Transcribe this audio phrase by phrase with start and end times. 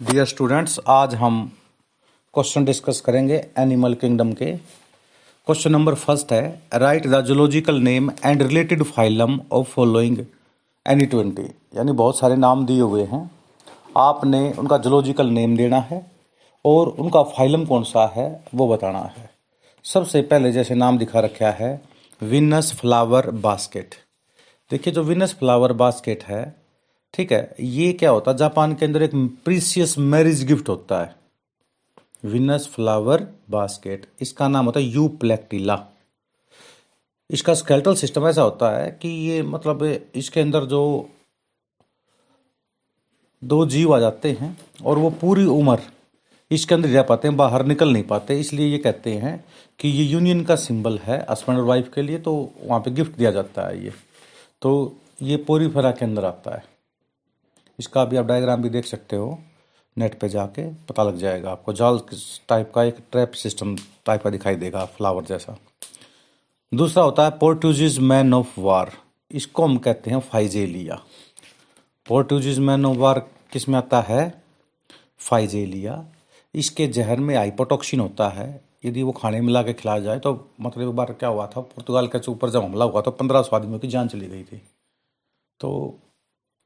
[0.00, 1.40] Dear students आज हम
[2.34, 4.46] question discuss करेंगे एनिमल किंगडम के।
[5.46, 6.42] क्वेश्चन नंबर फ़र्स्ट है
[6.74, 10.18] write the zoological name and related phylum of following
[10.86, 11.42] any twenty
[11.76, 13.20] यानी बहुत सारे नाम दिए हुए हैं।
[13.96, 16.00] आपने उनका जोलॉजिकल नेम देना है
[16.64, 19.30] और उनका फाइलम कौन सा है, वो बताना है।
[19.84, 21.80] सबसे पहले जैसे नाम दिखा रखा है
[22.22, 23.94] विनस फ्लावर बास्केट
[24.70, 26.67] देखिए, जो विनस फ्लावर बास्केट है
[27.14, 28.36] ठीक है, ये क्या होता है?
[28.36, 29.14] जापान के अंदर एक
[29.44, 31.16] प्रीसियस मैरिज गिफ्ट होता है।
[32.24, 35.78] विनस फ्लावर बास्केट इसका नाम होता है यू प्लेक्टिला
[37.30, 39.82] इसका स्केल्टल सिस्टम ऐसा होता है कि ये मतलब
[40.16, 41.08] इसके अंदर जो
[43.42, 45.78] दो जीव आ जाते हैं और वो पूरी उम्र
[46.50, 49.44] इसके अंदर रह पाते हैं, बाहर निकल नहीं पाते। इसलिए ये कहते हैं
[49.80, 53.16] कि ये यूनियन का सिंबल है हस्बैंड और वाइफ के लिए तो वहाँ पे गिफ्ट
[53.18, 53.92] दिया जाता है ये।
[54.62, 56.62] तो ये पूरी फरा के अंदर आता है।
[57.78, 59.38] इसका भी आप डायग्राम भी देख सकते हो।
[59.96, 62.00] नेट पे जाके पता लग जाएगा आपको। जाल
[62.48, 63.76] टाइप का एक ट्रैप सिस्टम
[64.06, 65.56] टाइप का दिखाई देगा फ्लावर जैसा।
[66.72, 68.92] दूसरा होता है पोर्टुजीज मैन ऑफ़ वार
[69.30, 71.00] इसको हम कहते हैं फाइजेलिया
[72.06, 73.18] पोर्टुजीज मैन ऑफ़ वार
[73.52, 74.42] किसमें आता है?
[75.20, 76.04] फाइजेलिया
[76.54, 78.48] इसके जहर में हाइपोटॉक्सिन होता है।
[78.84, 81.60] यदि वो खाने मिला के खिलाया जाए तो मतलब एक बार क्या हुआ था?
[81.60, 84.62] पुर्तगाल के ऊपर जब हमला हुआ तो पंद्रह सौ आदमियों की जान चली गई थी।
[85.60, 85.98] तो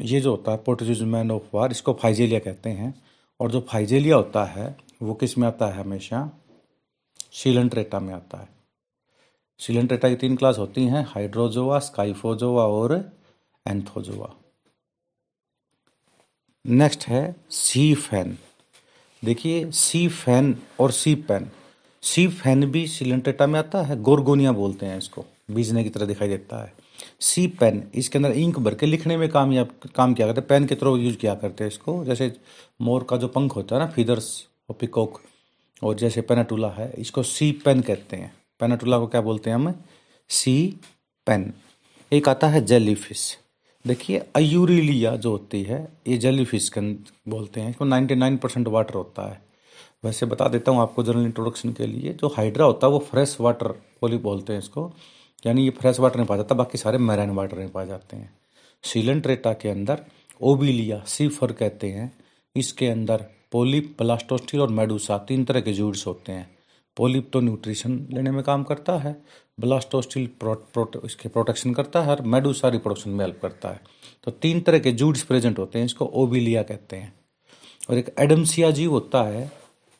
[0.03, 3.03] ये जो होता है पोर्टुगीज मैन ऑफ़ वार इसको फाइजेलिया कहते हैं।
[3.41, 6.31] और जो फाइजेलिया होता है, वो किसमें आता है हमेशा?
[7.47, 13.12] ट्रेटा में आता है। ट्रेटा की तीन क्लास होती हैं हाइड्रोजोआ स्काइफोजोवा और
[13.67, 14.33] एंथोजोआ
[16.66, 18.39] नेक्स्ट है सी फ़ैन
[19.25, 21.50] देखिए सी फ़ैन और सी पेन
[22.03, 26.28] सी फ़ैन भी सिलेंट्रेटा में आता है गोरगोनिया बोलते हैं इसको। बीजने की तरह दिखाई
[26.28, 26.81] देता है।
[27.23, 30.75] सी पेन, इसके अंदर इंक भर के लिखने में कामयाब काम किया करते पेन के
[30.75, 32.37] थ्रू यूज़ किया करते हैं इसको। जैसे
[32.81, 35.20] मोर का जो पंख होता है ना, फीदर्स और पिकोक,
[35.83, 39.75] और जैसे पेनाटूला है, इसको सी पेन कहते हैं। पेनाटूला को क्या बोलते हैं हम?
[40.28, 40.77] Sea
[41.27, 41.53] pen.
[42.12, 43.38] एक आता है जेली फ़िश
[43.87, 46.81] देखिए, अयूरिलिया जो होती है, ये जेली फ़िश के
[47.31, 49.43] बोलते हैं। इसको 99 परसेंट वाटर होता है।
[50.05, 53.37] वैसे बता देता हूँ आपको जनरल इंट्रोडक्शन के लिए, जो हाइड्रा होता है, वो फ्रेश
[53.41, 54.93] वाटर पोली बोलते हैं इसको।
[55.44, 58.32] यानी ये फ्रेश वाटर नहीं पाया जाता बाकी सारे मैराइन वाटर नहीं पाए जाते हैं।
[58.84, 60.04] सीलेंट्रेटा के अंदर
[60.41, 62.12] ओबिलिया सीफर कहते हैं।
[62.56, 66.50] इसके अंदर पोलिप प्लास्टोस्टिल और मेडूसा तीन तरह के जूड्स होते हैं।
[66.97, 69.16] पोलिप तो न्यूट्रिशन लेने में काम करता है
[69.58, 73.81] ब्लास्टोस्टिल प्रो, प्रोट, इसके प्रोटेक्शन करता है और मेडूसा रिप्रोडक्शन में हेल्प करता है।
[74.25, 77.12] तो तीन तरह के जूड्स प्रेजेंट होते हैं इसको ओबिलिया कहते हैं।
[77.91, 79.50] और एक एडमसिया जीव होता है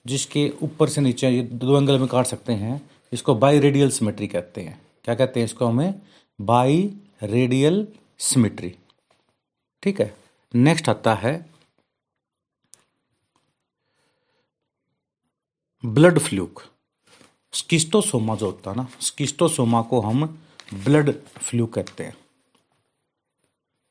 [0.07, 2.81] जिसके ऊपर से नीचे ये दो एंगल में काट सकते हैं
[3.13, 6.01] इसको बाई रेडियल सिमेट्री कहते हैं। क्या कहते हैं इसको हमें?
[6.39, 6.83] बाई
[7.23, 7.87] रेडियल
[8.21, 8.75] सिमिट्री
[9.83, 10.15] ठीक है?
[10.55, 11.35] नेक्स्ट आता है
[15.85, 16.63] ब्लड फ्लूक
[17.53, 20.25] स्किस्टोसोमा जो होता है ना स्किस्टोसोमा को हम
[20.75, 22.17] ब्लड फ्लू कहते हैं।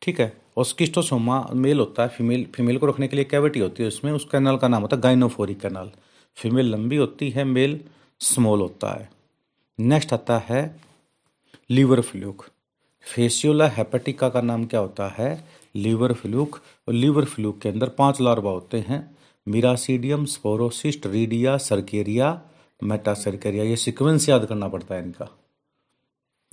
[0.01, 0.41] ठीक है?
[0.57, 4.11] और स्किस्टोसोमा मेल होता है फीमेल फीमेल को रखने के लिए कैविटी होती है, उसमें
[4.11, 5.91] उस कैनाल का नाम होता है गाइनोफोरिक कैनाल
[6.37, 7.79] फीमेल लंबी होती है मेल
[8.19, 9.09] स्मॉल होता है।
[9.79, 10.63] नेक्स्ट आता है
[11.71, 12.45] लीवर फ्लूक।
[13.01, 15.45] फेसियोला हेपेटिका का नाम क्या होता है?
[15.75, 16.59] Liver fluke.
[16.87, 19.17] और लीवर फ्लूक के अंदर पाँच लार्वा होते हैं।
[19.47, 22.41] Miracidium, sporocyst, redia, cercaria,
[22.83, 23.63] metacercaria.
[23.63, 25.37] ये सीक्वेंस याद करना पड़ता है इनका।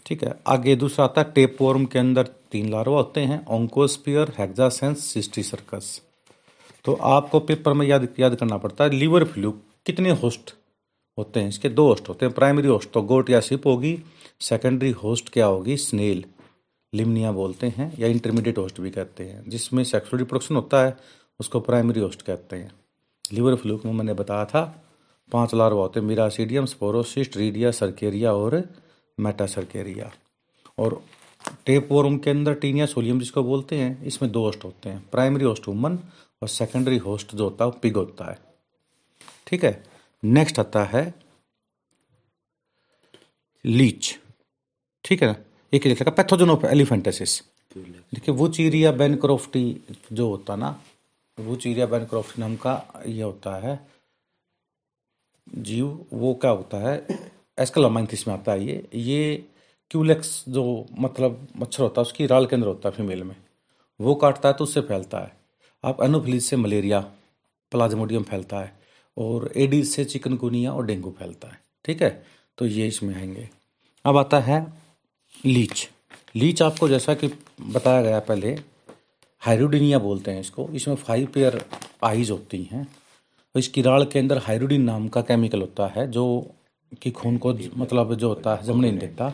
[0.06, 5.04] ठीक है, आगे दूसरा आता है। टेपवर्म के अंदर तीन लार्वा होते हैं। Oncosphere, hexacanth,
[5.42, 6.02] cysticercus.
[6.84, 9.50] तो आपको पेपर में याद याद करना पड़ता है, लीवर फ्लू
[9.86, 10.54] कितने होस्ट
[11.18, 11.48] होते हैं?
[11.48, 14.02] इसके दो होस्ट होते हैं। प्राइमरी होस्ट तो गोट या सिप होगी
[14.40, 15.76] सेकेंडरी होस्ट क्या होगी?
[15.76, 16.24] स्नेल
[16.92, 20.96] लिमनिया बोलते हैं, या इंटरमीडिएट होस्ट भी कहते हैं, जिसमें सेक्सुअल रिप्रोडक्शन होता है,
[21.40, 22.70] उसको प्राइमरी होस्ट कहते हैं।
[23.32, 24.62] लीवर फ्लू में मैंने बताया था,
[25.32, 28.62] पाँच लार्वा होते हैं मिरासीडियम स्पोरोसिस्ट रीडिया सर्केरिया और
[29.18, 30.10] मेटासर्केरिया
[30.78, 31.02] और
[31.66, 35.44] टेप वोरम के अंदर टीनिया सोलियम जिसको बोलते हैं, इसमें दो होस्ट होते हैं प्राइमरी
[35.44, 35.98] होस्ट वुमन
[36.42, 38.38] और सेकेंडरी होस्ट जो होता है, वो पिग होता है।
[39.46, 39.82] ठीक है
[40.22, 41.14] नेक्स्ट आता है
[43.64, 44.16] लीच
[45.08, 45.36] ठीक है ना?
[45.74, 47.40] एक लिख लगा पैथोजन ऑफ़ एलिफेंटेसिस।
[47.78, 49.80] देखिए, वो चीरिया बेनक्रोफ्टी
[50.12, 50.82] जो होता ना,
[51.40, 53.88] वो चीरिया बेनक्रोफ्टी नाम का ये होता है।
[55.54, 57.06] जीव, वो क्या होता है?
[57.58, 59.44] एस्कलामाइंथिस में आता है ये। ये
[59.90, 63.36] क्यूलेक्स जो मतलब मच्छर होता है, उसकी राल के अंदर होता है फीमेल में।
[64.00, 65.36] वो काटता है तो उससे फैलता है।
[65.84, 67.00] आप एनोफिलीज से मलेरिया,
[67.70, 68.78] प्लाज्मोडियम फैलता है
[69.18, 72.26] और एडीज से चिकनगुनिया और डेंगू फैलता है। ठीक है?
[72.58, 73.48] तो ये इसमें आएँगे।
[74.04, 74.87] अब आता है
[75.46, 75.88] लीच।
[76.36, 77.28] लीच आपको जैसा कि
[77.60, 78.58] बताया गया पहले,
[79.40, 81.64] हाइरोडिनिया बोलते हैं इसको। इसमें फाइव पेयर
[82.04, 82.84] आइज़ होती हैं।
[83.54, 86.50] तो इस किराड़ के अंदर हाइरोडिन नाम का केमिकल होता है, जो
[87.02, 89.32] कि खून को मतलब जो होता है, जमने नहीं देता।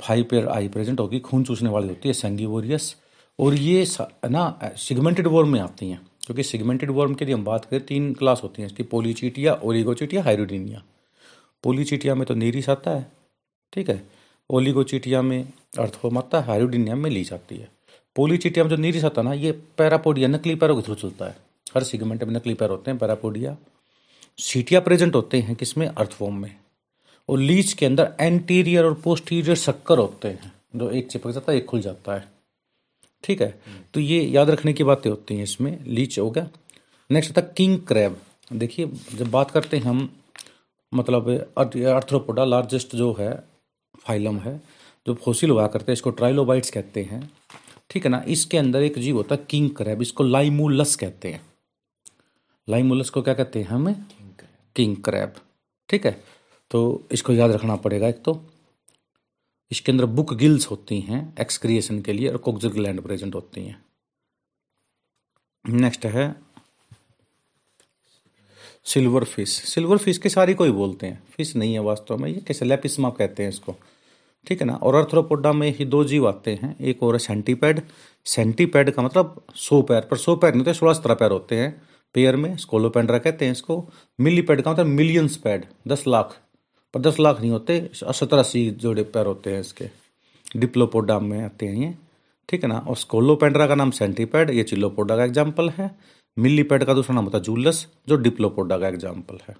[0.00, 2.94] फाइव पेयर आई प्रेजेंट होगी, खून चूसने वाली होती है सेंगिवोरियस
[3.38, 3.86] और ये
[4.26, 8.12] ना सिगमेंटेड वर्म में आती हैं। क्योंकि सिगमेंटेड वर्म के लिए हम बात करें, तीन
[8.14, 10.82] क्लास होती हैं इसकी पोलीचीटिया ओलिगोचिटिया हाइरोडिनिया
[11.62, 13.12] पोलीचीटिया में तो नीरिस आता है,
[13.72, 14.19] ठीक है?
[14.50, 15.48] ओलिगोचिटिया में
[15.78, 17.68] अर्थफॉर्म आता है हाइरोडिनिया में ली जाती है।
[18.16, 21.36] पोलीचिटिया में जो नीरी आता है ना, ये पैरापोडिया नकली पैरों के थ्रू चलता है।
[21.74, 23.56] हर सिगमेंट में नकली पैर होते हैं, पैरापोडिया।
[24.38, 25.86] सीटिया प्रेजेंट होते हैं किसमें?
[25.86, 26.56] अर्थफॉर्म में।
[27.28, 31.58] और लीच के अंदर एंटीरियर और पोस्टीरियर शक्कर होते हैं, जो एक चिपक जाता है,
[31.58, 32.28] एक खुल जाता है।
[33.24, 33.60] ठीक है?
[33.94, 36.48] तो ये याद रखने की बातें होती हैं इसमें। लीच हो गया।
[37.10, 38.20] नेक्स्ट आता किंग क्रैब।
[38.52, 40.16] देखिए, जब बात करते हैं हम
[40.94, 43.49] मतलब अर्थ्रोपोडा, लार्जेस्ट जो है
[43.98, 44.62] फाइलम है,
[45.06, 47.32] जो फोसिल हुआ करते हैं, इसको ट्राइलोबाइट्स कहते हैं।
[47.90, 48.24] ठीक है ना?
[48.28, 51.46] इसके अंदर एक जीव होता है, किंग क्रैब, इसको लाइमूलस कहते हैं।
[52.68, 54.04] लाइमूलस को क्या कहते हैं हमें?
[54.76, 55.34] King crab.
[55.88, 56.24] ठीक है?
[56.70, 58.46] तो इसको याद रखना पड़ेगा एक तो।
[59.72, 63.84] इसके अंदर बुक गिल्स होती हैं, एक्सक्रिएशन के लिए, और कोक्जर ग्लैंड प्रेजेंट होती हैं।
[65.68, 66.49] नेक्स्ट है
[68.86, 72.40] सिल्वर फ़िश सिल्वर फ़िश के सारी कोई बोलते हैं। फ़िश नहीं है वास्तव में। ये
[72.46, 73.74] कैसे लेपिसमा कहते हैं इसको?
[74.46, 74.74] ठीक है ना?
[74.74, 77.82] और अर्थ्रोपोडा में ही दो जीव आते हैं। एक और सेंटीपैड
[78.26, 81.70] सेंटीपैड का मतलब सौ पैर। पर सौ पैर नहीं होते, सोलह सत्रह पैर होते हैं।
[82.14, 83.84] पेयर में स्कोलोपेंड्रा कहते हैं इसको।
[84.18, 86.36] मिलीपैड का मतलब मिलियंस पैड दस लाख।
[86.94, 89.88] पर दस लाख नहीं होते सत्तर अस्सी जोड़े पैर होते हैं इसके।
[90.56, 91.94] डिप्लोपोडा में आते हैं ये।
[92.48, 92.78] ठीक है ना?
[92.78, 95.90] और स्कोलोपेंड्रा का नाम सेंटीपैड ये चिल्लोपोडा का एग्ज़ाम्पल है।
[96.36, 99.56] मिलीपैड का दूसरा नाम होता है जूलस, जो डिप्लोपोडा का एग्ज़ाम्पल है।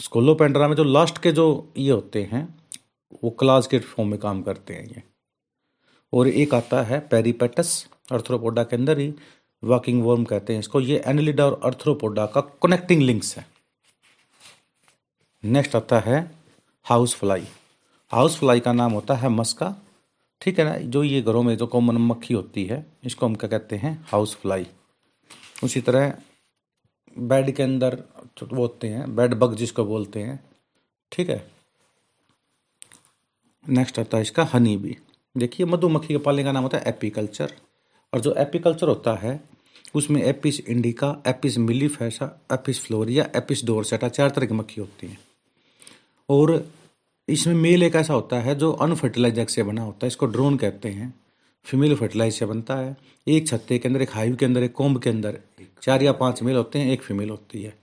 [0.00, 2.42] स्कोलोपेंड्रा में जो लास्ट के जो ये होते हैं,
[3.24, 5.02] वो क्लास के फॉर्म में काम करते हैं ये।
[6.12, 9.12] और एक आता है पेरीपेटस अर्थ्रोपोडा के अंदर ही
[9.62, 13.46] वॉकिंग वर्म कहते हैं इसको। ये एनलिडा और अर्थ्रोपोडा का कनेक्टिंग लिंक्स है।
[15.44, 16.20] नेक्स्ट आता है
[16.86, 17.46] हाउस फ्लाई
[18.10, 19.74] हाउस फ्लाई का नाम होता है मस्का।
[20.40, 20.76] ठीक है ना?
[20.76, 23.92] जो ये घरों में जो कॉमन मक्खी होती है, इसको हम क्या कहते हैं?
[24.08, 24.66] हाउस फ्लाई
[25.62, 26.12] उसी तरह
[27.18, 27.94] बेड के अंदर
[28.42, 30.38] वो होते हैं बेड बग जिसको बोलते हैं,
[31.12, 31.50] ठीक है?
[33.64, 34.96] नेक्स्ट आता है इसका हनी बी
[35.36, 37.52] देखिए, मधुमक्खी के पालने का नाम होता है एपीकल्चर
[38.12, 39.40] और जो एपीकल्चर होता है,
[39.94, 45.18] उसमें Apis indica Apis mellifera Apis florea Apis dorsata चार तरह की मक्खी होती हैं।
[46.28, 46.72] और
[47.28, 50.88] इसमें मेल एक ऐसा होता है जो अनफर्टिलाइजर से बना होता है, इसको ड्रोन कहते
[50.88, 51.14] हैं।
[51.66, 52.96] फीमेल फर्टिलाइज से बनता है।
[53.26, 55.38] एक छत्ते के अंदर एक हाइव के अंदर एक कोम्ब के अंदर
[55.82, 57.74] चार या पाँच मेल होते हैं एक फीमेल होती है।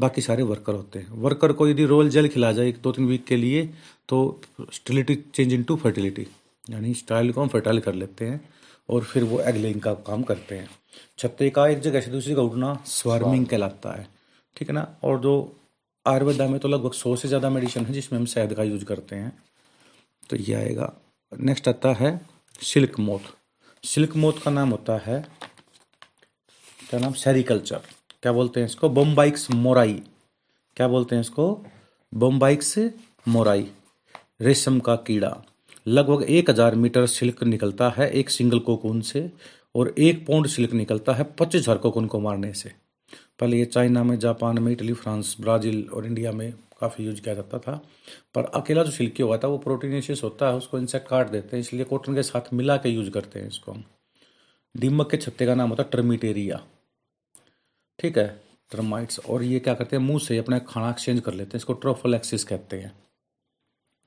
[0.00, 3.06] बाकी सारे वर्कर होते हैं। वर्कर को यदि रोल जल खिला जाए एक दो तीन
[3.06, 3.68] वीक के लिए
[4.08, 4.40] तो
[4.72, 6.26] sterility change into fertility
[6.64, 8.40] यानी स्टाइल को हम फर्टाइल कर लेते हैं
[8.88, 10.68] और फिर वो एग लेइंग का काम करते हैं।
[11.18, 14.06] छत्ते का एक जगह से दूसरी का उठना स्वार्मिंग कहलाता है।
[14.56, 14.86] ठीक है ना?
[15.04, 15.32] और जो
[16.06, 19.16] आयुर्वेदा में तो लगभग सौ से ज़्यादा मेडिसिन है जिसमें हम शहद का यूज़ करते
[19.16, 19.32] हैं।
[20.30, 20.92] तो ये आएगा।
[21.32, 22.20] नेक्स्ट आता है
[22.60, 23.20] सिल्क मोथ।
[23.84, 25.20] सिल्क मोथ का नाम होता है,
[26.80, 27.12] क्या नाम?
[27.14, 27.80] सेरिकल्चर।
[28.22, 28.88] क्या बोलते हैं इसको?
[28.88, 29.94] Bombyx mori.
[30.76, 31.46] क्या बोलते हैं इसको?
[32.12, 32.74] Bombyx
[33.28, 33.66] mori.
[34.42, 35.36] रेशम का कीड़ा।
[35.86, 39.30] लगभग एक हज़ार मीटर सिल्क निकलता है एक सिंगल कोकून से,
[39.74, 42.72] और एक पौंड सिल्क निकलता है पच्चीस हज़ार कोकून को मारने से।
[43.40, 47.34] पहले ये चाइना में, जापान में, इटली, फ्रांस, ब्राज़ील और इंडिया में काफ़ी यूज़ किया
[47.34, 47.72] जाता था।
[48.34, 51.60] पर अकेला जो सिल्की हुआ था, वो प्रोटीनेशियस होता है, उसको इंसेक्ट काट देते हैं,
[51.60, 53.84] इसलिए कॉटन के साथ मिला के यूज़ करते हैं इसको हम।
[54.76, 56.66] दीमक के छत्ते का नाम होता है टर्मिटेरिया।
[57.98, 58.28] ठीक है
[58.70, 61.72] टर्माइट्स और ये क्या करते हैं, मुँह से अपना खाना एक्सचेंज कर लेते हैं, इसको
[61.72, 62.92] ट्रोफल एक्सिस कहते हैं।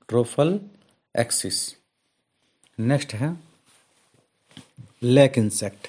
[0.09, 0.59] ट्रोफल
[1.15, 1.75] एक्सिस
[2.79, 3.37] नेक्स्ट है
[5.03, 5.87] लैक इंसेक्ट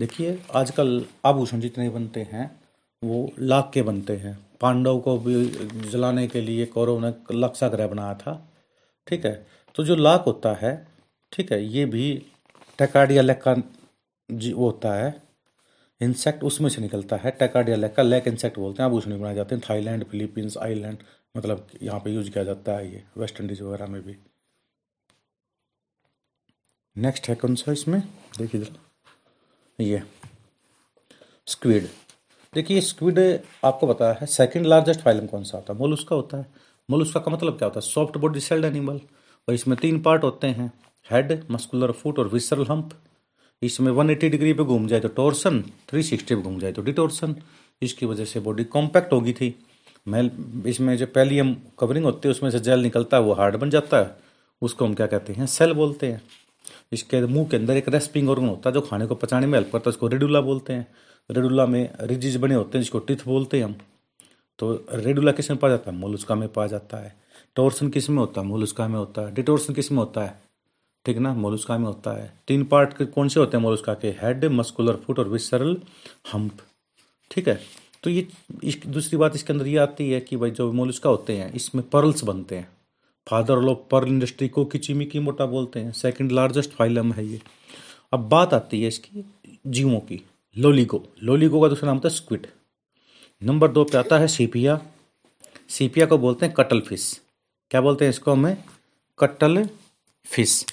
[0.00, 2.60] देखिए, आजकल आभूषण जितने बनते हैं,
[3.04, 5.44] वो लाख के बनते हैं। पांडव को भी
[5.90, 8.34] जलाने के लिए कौरव ने लक्षाग्रह बनाया था।
[9.06, 9.46] ठीक है?
[9.74, 10.88] तो जो लाख होता है,
[11.32, 12.26] ठीक है, ये भी
[12.78, 13.54] टेकाडिया लेक का
[14.30, 15.22] जी होता है।
[16.00, 19.54] इंसेक्ट उसमें से निकलता है, टेकाडिया लेक का लेक इंसेक्ट बोलते हैं। आभूषण बनाए जाते
[19.54, 20.98] हैं। थाईलैंड, फिलीपींस, आइलैंड
[21.36, 24.16] मतलब यहाँ पे यूज़ किया जाता है ये, वेस्ट इंडीज वगैरह में भी।
[26.96, 28.00] नेक्स्ट है कौन सा इसमें?
[28.38, 28.66] देखिए
[29.80, 30.02] ये,
[31.46, 31.88] स्क्विड।
[32.54, 33.18] देखिए स्क्विड
[33.64, 35.78] आपको बताया है सेकंड लार्जेस्ट फाइलम कौन सा होता है?
[35.78, 36.46] मोल उसका होता है।
[36.88, 37.86] मोल उसका का मतलब क्या होता है?
[37.86, 39.00] सॉफ्ट बॉडी सेल्ड एनिमल
[39.48, 40.72] और इसमें तीन पार्ट होते हैं
[41.10, 42.90] हेड मस्कुलर फुट और विसरल हम्प
[43.62, 47.36] इसमें 180 डिग्री पे घूम जाए तो टोर्सन 360 पे घूम जाए तो डिटोर्सन
[47.82, 49.54] इसकी वजह से बॉडी कॉम्पैक्ट होगी थी।
[50.08, 50.30] मेल
[50.66, 53.98] इसमें जो पैलियम कवरिंग होती है, उसमें से जेल निकलता है, वो हार्ड बन जाता
[53.98, 54.16] है।
[54.62, 55.46] उसको हम क्या कहते हैं?
[55.46, 56.22] सेल बोलते हैं।
[56.92, 59.72] इसके मुँह के अंदर एक रेस्पिंग ऑर्गन होता है जो खाने को पचाने में हेल्प
[59.72, 60.86] करता है उसको रेडुला बोलते हैं।
[61.30, 63.74] रेडुला में रिजिज बने होते हैं, जिसको टिथ बोलते हैं हम।
[64.58, 65.96] तो रेडुला किसमें पाया जाता है?
[65.96, 67.16] मोलुस्का में पाया जाता है।
[67.56, 68.46] टोर्सन किसमें होता है?
[68.46, 70.40] मोलुस्का में होता है। डिटोर्सन किसमें होता है?
[71.04, 71.34] ठीक ना?
[71.34, 74.08] मोलुस्का में होता है। तीन पार्ट के कौन से होते हैं मोलुस्का के?
[74.08, 75.76] हेड मस्कुलर फुट और विसरल
[76.32, 76.58] हम्प
[77.30, 77.60] ठीक है?
[78.02, 78.28] तो ये
[78.64, 81.88] इस, दूसरी बात इसके अंदर ये आती है कि भाई जो मोलुस्का होते हैं, इसमें
[81.88, 82.68] पर्ल्स बनते हैं।
[83.30, 87.40] फादर ऑफ़ पर्ल इंडस्ट्री को किचिमी की मोटा बोलते हैं। सेकंड लार्जेस्ट फाइलम है ये।
[88.12, 89.24] अब बात आती है इसकी
[89.66, 90.22] जीवों की।
[90.56, 92.46] लोलीगो लोलीगो का दूसरा नाम होता है स्क्विड
[93.42, 94.80] नंबर दो पे आता है सीपिया
[95.68, 97.20] सीपिया को बोलते हैं कटल फ़िश
[97.70, 98.56] क्या बोलते हैं इसको हमें?
[99.18, 99.64] कटल
[100.26, 100.64] फ़िश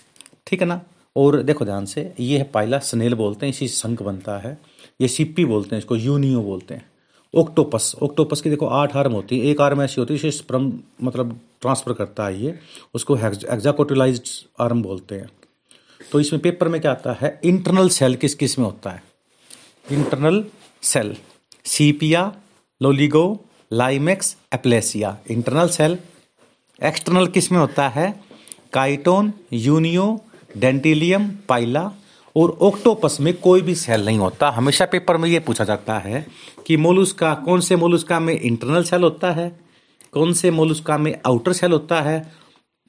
[0.47, 0.81] ठीक है ना?
[1.15, 4.57] और देखो ध्यान से, ये है पाइला स्नेल बोलते हैं, इसी शंख बनता है।
[5.01, 6.89] ये सिप्पी बोलते हैं इसको, यूनियो बोलते हैं।
[7.37, 10.71] ओक्टोपस ओक्टोपस की देखो आठ आर्म होती है। एक आर्म ऐसी होती है स्प्रम
[11.03, 12.59] मतलब ट्रांसफ़र करता है ये,
[12.93, 14.21] उसको एक्जाकोटिलाइज
[14.59, 15.29] आर्म बोलते हैं।
[16.11, 17.39] तो इसमें पेपर में क्या आता है?
[17.43, 19.03] इंटरनल सेल किस किसमें होता है?
[19.91, 20.43] Internal
[20.83, 21.15] shell
[21.65, 22.31] Sepia
[22.81, 23.25] Loligo
[23.73, 25.97] Limax Aplysia internal shell
[26.81, 28.13] external किसमें होता है?
[28.73, 30.05] काइटोन यूनियो
[30.57, 31.91] डेंटिलियम पाइला
[32.37, 36.25] और ऑक्टोपस में कोई भी सेल नहीं होता। हमेशा पेपर में ये पूछा जाता है
[36.67, 39.49] कि मोलुस्का कौन से मोलुस्का में इंटरनल सेल होता है?
[40.11, 42.31] कौन से मोलुस्का में आउटर सेल होता है?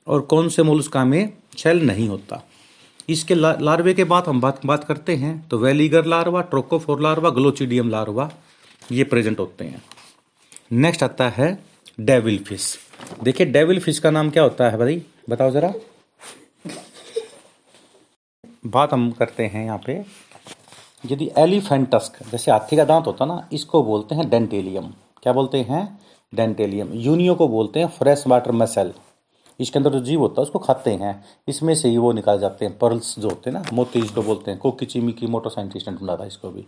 [0.06, 2.42] और कौन से मोलुस्का में सेल नहीं होता?
[3.08, 7.30] इसके ला, लार्वे के बाद हम बात बात करते हैं। तो veliger larva trochophore larva
[7.30, 8.30] glochidium larva
[8.92, 9.82] ये प्रेजेंट होते हैं।
[10.72, 11.58] नेक्स्ट आता है
[12.00, 12.78] डेविल फ़िश
[13.22, 15.02] देखिए डेविल फ़िश का नाम क्या होता है भाई?
[15.30, 15.72] बताओ जरा।
[18.68, 20.04] बात हम करते हैं यहाँ पे।
[21.12, 24.86] यदि एलिफेंटस्क जैसे हाथी का दांत होता ना, इसको बोलते हैं डेंटेलियम।
[25.22, 26.00] क्या बोलते हैं?
[26.34, 28.92] डेंटेलियम। यूनियो को बोलते हैं फ्रेश वाटर मसल।
[29.60, 32.64] इसके अंदर जो जीव होता है, उसको खाते हैं। इसमें से ही वो निकाल जाते
[32.64, 35.88] हैं। पर्ल्स जो होते हैं ना मोती जिसको बोलते हैं। कोकी चिमी की मोटो साइंटिस्ट
[35.88, 36.66] ने ढूंढा था इसको भी।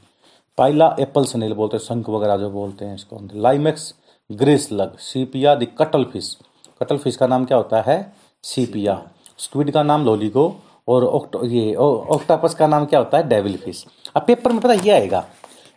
[0.59, 3.95] पाइला एप्पल सनेल बोलते हैं, शंख वगैरह जो बोलते हैं इसको Limax
[4.30, 5.66] grey slug Sepia the
[6.04, 6.37] cuttlefish
[6.99, 8.12] cuttlefish का नाम क्या होता है?
[8.42, 9.02] सीपिया।
[9.38, 10.49] स्क्विड का नाम लोलिगो।
[10.90, 13.28] और ये ऑक्टापस का नाम क्या होता है?
[13.28, 13.85] डेविल फ़िश
[14.16, 15.26] अब पेपर में पता ये आएगा।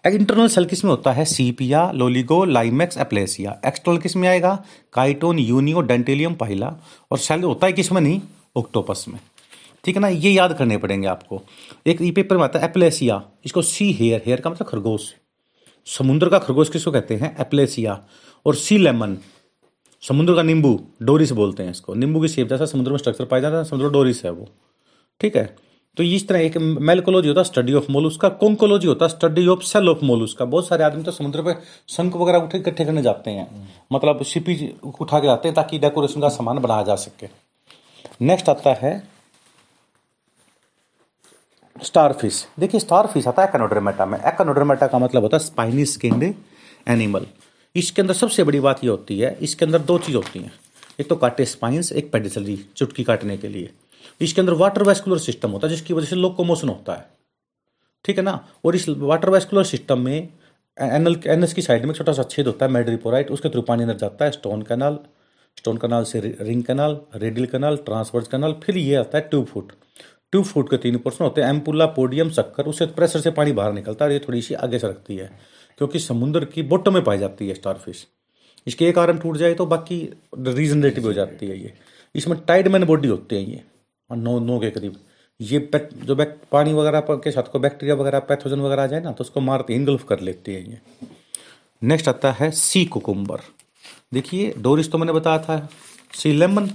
[0.05, 1.25] इंटरनल सेल किसमें होता है?
[1.25, 4.55] Sepia Loligo Limax Aplysia external किसमें आएगा?
[4.93, 6.73] काइटोन यूनियो डेंटेलियम पहला
[7.11, 8.21] और सेल होता है किसमें नहीं?
[8.55, 9.19] ऑक्टोपस में।
[9.83, 10.07] ठीक है ना?
[10.07, 11.41] ये याद करने पड़ेंगे आपको।
[11.87, 15.13] एक ई पेपर में आता है एप्लेसिया इसको सी हेयर हेयर का मतलब खरगोश।
[15.87, 17.35] समुद्र का खरगोश किसको कहते हैं?
[17.41, 17.99] एप्लेसिया
[18.45, 19.17] और सी लेमन
[20.03, 23.41] समुद्र का नींबू, डोरिस बोलते हैं इसको। नींबू की शेप जैसा समुद्र में स्ट्रक्चर पाया
[23.41, 24.47] जाता है, समुद्र डोरिस है वो।
[25.19, 25.45] ठीक है?
[25.97, 29.61] तो इस तरह एक मेलकोलॉजी होता है स्टडी ऑफ़ मोलुस्का कोंकोलॉजी होता है study of
[29.63, 31.53] shell of mollusc का। बहुत सारे आदमी तो समुद्र पे
[31.89, 36.21] शंख वगैरह उठे, इकट्ठे करने जाते हैं। मतलब शिपी उठा के जाते हैं ताकि डेकोरेशन
[36.21, 37.27] का सामान बनाया जा सके।
[38.21, 39.01] नेक्स्ट आता है
[41.75, 46.33] स्टारफिश देखिए स्टारफिश आता है एकनोड्रेमेटा में। एकनोड्रेमेटा का मतलब होता है स्पाइनी स्किन्ड
[46.87, 47.25] एनिमल
[47.75, 50.51] इसके अंदर सबसे बड़ी बात यह होती है, इसके अंदर दो चीज़ होती हैं।
[50.99, 53.69] एक तो काटे स्पाइंस एक पेडिसलरी चुटकी काटने के लिए।
[54.21, 57.07] इसके अंदर वाटर वैस्कुलर सिस्टम होता है, जिसकी वजह से लोकोमोशन होता है।
[58.05, 58.39] ठीक है ना?
[58.65, 60.29] और इस वाटर वैस्कुलर सिस्टम में
[60.77, 63.97] एनल, एनएस की साइड में छोटा सा छेद होता है मेड्रिपोराइट उसके थ्रू पानी अंदर
[63.97, 64.99] जाता है, स्टोन कैनाल
[65.57, 69.71] स्टोन कैनाल से ring canal, radial canal, transverse canal, फिर ये आता है ट्यूब फुट।
[70.33, 73.73] ट्यूब फुट के तीन पोर्सन होते हैं, एम्पुला, पोडियम, शक्कर, उससे प्रेशर से पानी बाहर
[73.73, 75.29] निकलता है और ये थोड़ी सी आगे सरकती है,
[75.79, 78.05] क्योंकि समुद्र की बोटो में पाई जाती है स्टारफिश
[78.67, 79.97] इसके एक आर्म टूट जाए तो बाकी
[80.37, 81.73] रीजनरेटिव हो जाती है ये।
[82.15, 83.63] इसमें टाइड मैन बॉडी होती है ये।
[84.09, 84.99] और नौ नौ के करीब।
[85.39, 85.59] ये
[85.97, 89.23] जो बैक, पानी वगैरह के साथ को बैक्टीरिया वगैरह, पैथोजन वगैरह आ जाए ना तो
[89.23, 90.79] उसको मारते इंगल्फ कर लेते हैं ये।
[91.81, 93.41] नेक्स्ट आता है सी कुकुम्बर
[94.13, 95.67] देखिए, डोरिस तो मैंने बताया था
[96.13, 96.69] सी लेमन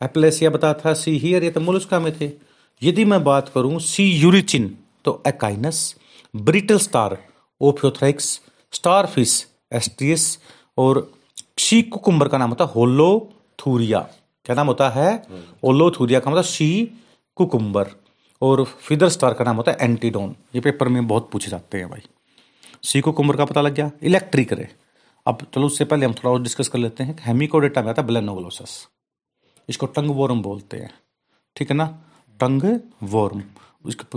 [0.00, 2.30] एप्लेसिया बताया था सी हियर ये तो मुलुस्का में थे।
[2.82, 5.94] यदि मैं बात करूँ सी यूरिचिन तो Echinus
[6.34, 7.16] brittle star
[7.60, 8.28] Ophiothrix
[8.72, 10.38] starfish Asterias
[10.78, 11.10] और
[11.58, 14.08] सी कुकुम्बर का नाम होता होलोथूरिया
[14.48, 15.10] क्या नाम होता है?
[15.64, 16.68] ओलोथूरिया का मतलब सी
[17.36, 17.88] कुकुम्बर।
[18.42, 21.88] और फिदर स्टार का नाम होता है एंटीडोन। ये पेपर में बहुत पूछे जाते हैं
[21.90, 22.00] भाई।
[22.82, 23.90] सी कुकुम्बर का पता लग गया?
[24.02, 24.68] Electric ray.
[25.26, 28.08] अब चलो उससे पहले हम थोड़ा और डिस्कस कर लेते हैं हेमिकोडेटा में आता है
[28.08, 28.88] ब्लेनोग्लोसस।
[29.68, 30.90] इसको टंग वॉर्म बोलते हैं।
[31.56, 31.86] ठीक है ना?
[32.40, 33.42] Tongue worm.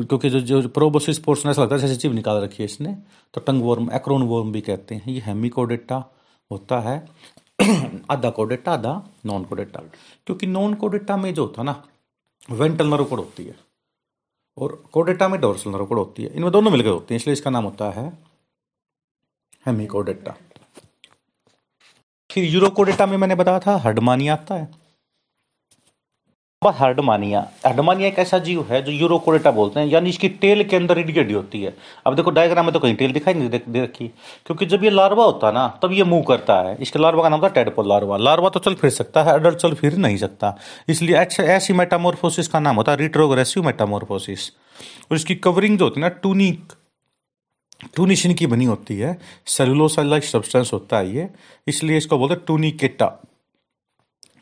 [0.03, 2.97] क्योंकि जो जो प्रोबोसिस पोर्सन ऐसा लगता है, जैसे चिप निकाल रखी है इसने
[3.33, 6.03] तो टंग वॉर्म, एक्रोन वॉर्म भी कहते हैं। ये हेमिकोडेटा
[6.51, 7.05] होता है।
[8.11, 8.93] आधा कोडेटा आधा
[9.25, 9.79] नॉन कोडेटा
[10.27, 11.83] क्योंकि नॉन कोडेटा में जो होता ना,
[12.51, 13.55] वेंटल नरोकोड होती है
[14.57, 17.63] और कोडेटा में डोर्सल नरोकोड होती है। इनमें दोनों मिलकर होती है, इसलिए इसका नाम
[17.63, 18.07] होता है
[19.65, 20.35] हेमी कोडेटा
[22.29, 24.80] फिर यूरोकोडेटा में मैंने बताया था हडमानी आता है।
[26.61, 30.99] हर्डमानिया। हर्डमानिया एक ऐसा जीव है जो यूरोकोरेटा बोलते हैं, यानी इसकी टेल के अंदर
[30.99, 31.73] हड्डी होती है।
[32.07, 34.07] अब देखो डायग्राम में तो कहीं टेल दिखाई नहीं दे रखी
[34.45, 37.29] क्योंकि जब ये लार्वा होता है ना, तब ये मूव करता है। इसके लार्वा का
[37.29, 40.55] नाम था टेडपोल लार्वा लार्वा तो चल फिर सकता है अडल्ट चल फिर नहीं सकता।
[40.89, 41.15] इसलिए
[41.47, 44.49] ऐसी मेटामोरफोसिस का नाम होता है रिट्रोग्रेसिव मेटामोरफोसिस
[45.11, 46.73] और इसकी कवरिंग जो होती है ना टूनिक
[47.95, 51.29] टूनिशिन की बनी होती है। सेलुलोसाइलाइक सब्सटेंस होता है ये।
[51.67, 53.05] इसलिए इसको बोलते हैं टूनिकेटा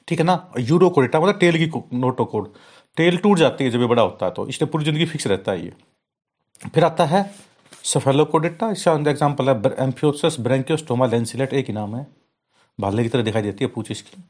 [0.10, 0.52] ठीक है ना?
[0.60, 2.48] यूरोकोडेटा मतलब टेल की नोटो कोड
[2.98, 5.52] टेल टूट जाती है जब ये बड़ा होता है तो इसलिए पूरी ज़िंदगी फिक्स रहता
[5.52, 5.72] है ये।
[6.66, 12.06] फिर आता है सफेलो सफेलोकोडेटा इसका एग्ज़ाम्पल है एम्फियोसस ब्रेंकियोस्टोमा लेंसिलेट एक ही नाम है।
[12.80, 14.24] भाले की तरह दिखाई देती है पूछ इसकी।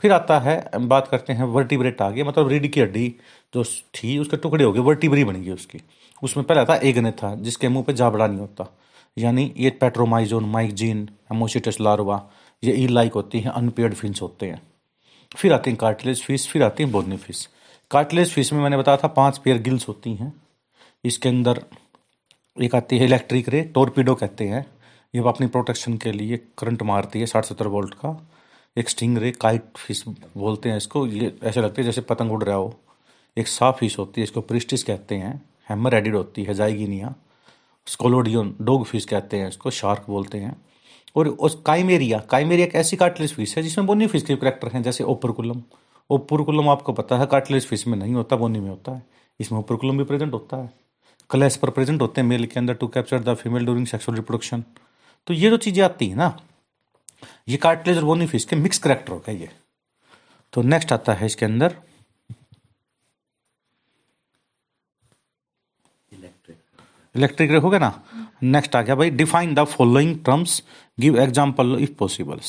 [0.00, 3.14] फिर आता है बात करते हैं वर्टिब्रेट आ गया मतलब रीढ़ की हड्डी
[3.54, 5.80] जो थी, उसके टुकड़े हो गए वर्टिब्री बन गई उसकी।
[6.22, 8.72] उसमें पहले आता एगने था, जिसके मुँह पे जाबड़ा नहीं होता।
[9.16, 12.22] यानी ये पेट्रोमाइजोन माइकजीन एमोसिटस लार्वा
[12.62, 14.60] ये ई लाइक होती हैं अनपेड फिंस होते हैं।
[15.32, 17.48] फिर आती हैं कार्टिलेज फ़िश फिर आती हैं बोनी फ़िश
[17.90, 20.32] कार्टिलेज फ़िश में मैंने बताया था, पाँच पेयर गिल्स होती हैं।
[21.04, 21.62] इसके अंदर
[22.56, 24.64] एक आती है इलेक्ट्रिक रे टोरपीडो कहते हैं।
[25.14, 28.16] ये अपनी प्रोटेक्शन के लिए करंट मारती है, साठ सत्तर वोल्ट का।
[28.76, 32.42] एक स्टिंग रे काइट फ़िश बोलते हैं इसको। ये ऐसे लगती है जैसे पतंग उड़
[32.44, 32.74] रहा हो।
[33.36, 37.14] एक साफ़ फ़िश होती है, इसको प्रिस्टिस कहते हैं। हैमर एडिड होती है जाइगिनिया
[37.86, 40.56] स्कोलोडियन डोग फ़िश कहते हैं इसको शार्क बोलते हैं।
[41.16, 44.82] और उस काइमेरिया काइमेरिया एक ऐसी कार्टिलेज फ़िश है जिसमें बोनी फ़िश के करेक्टर हैं,
[44.82, 45.62] जैसे ओपरकुलम।
[46.10, 49.02] ओपरकुलम आपको पता है, कार्टिलेज फ़िश में नहीं होता, बोनी में होता है।
[49.40, 50.70] इसमें ओपरकुलम भी प्रेजेंट होता है।
[51.30, 54.64] कलेस पर प्रेजेंट होते हैं, मेल के अंदर to capture the female during sexual reproduction
[55.26, 56.36] तो ये जो चीज़ें आती है ना,
[57.48, 59.48] ये कार्टिलेज और बोनी फ़िश के मिक्स करेक्टर होगा ये।
[60.52, 61.74] तो नेक्स्ट आता है इसके अंदर।
[67.14, 67.88] इलेक्ट्रिक हो गया ना?
[68.42, 70.62] नेक्स्ट आ गया भाई define the following terms
[70.98, 72.40] give example if possible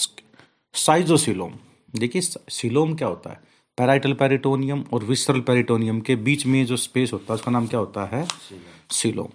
[0.75, 1.53] schizocoelom
[1.93, 3.39] देखिए सिलोम क्या होता है?
[3.77, 7.79] पैराइटल पेरिटोनियम और विसरल पेरिटोनियम के बीच में जो स्पेस होता है, उसका नाम क्या
[7.79, 8.27] होता है?
[8.91, 9.29] सिलोम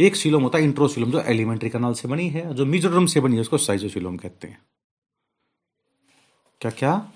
[0.00, 3.34] एक सिलोम होता है इंट्रोसिलोम जो एलिमेंट्री कनाल से बनी है, जो मिजोरम से बनी
[3.34, 4.58] है, उसको साइजोसिलोम कहते हैं।
[6.60, 7.12] क्या क्या?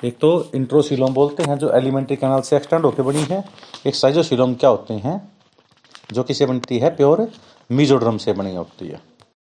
[0.00, 3.42] एक तो इंट्रोसिलोम बोलते हैं, जो एलिमेंट्री कनाल से एक्सटेंड होकर बनी है।
[3.86, 5.20] एक साइजोसिलोम क्या होते हैं?
[6.12, 7.28] जो किसे बनती है प्योर
[7.70, 9.00] मीजोड्रम से बनी होती है।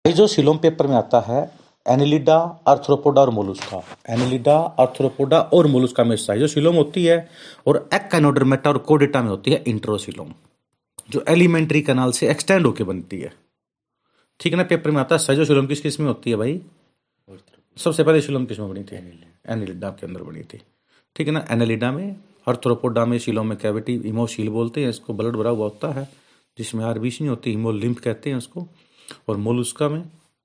[0.04, 1.40] जो सिलोम पेपर में आता है,
[1.86, 7.28] एनिलिडा अर्थ्रोपोडा और मोलुस्का। एनिलिडा अर्थ्रोपोडा और मोलुस्का में जो सिलोम होती है
[7.66, 10.32] और एक्नोडर्मेटा और कोडेटा में होती है इंट्रोसिलोम,
[11.10, 13.32] जो एलिमेंट्री कनाल से एक्सटेंड होकर बनती है।
[14.40, 16.60] ठीक है ना, पेपर में आता है साइजोसिलोम किस किसमें होती है भाई?
[17.76, 18.96] सबसे पहले सिलोम किसमें बनी थी?
[19.46, 20.60] एनिलिडा के अंदर बनी थी।
[21.16, 22.16] ठीक है ना, एनिलिडा में
[22.46, 26.08] अर्थ्रोपोडा में, सिलोम में कैविटी इमोशील बोलते हैं, इसको ब्लड भरा हुआ होता है।
[26.58, 28.66] जिसमें नहीं होती, हिमोलिम्फ कहते हैं उसको,
[29.28, 30.02] और मोलुस्का में,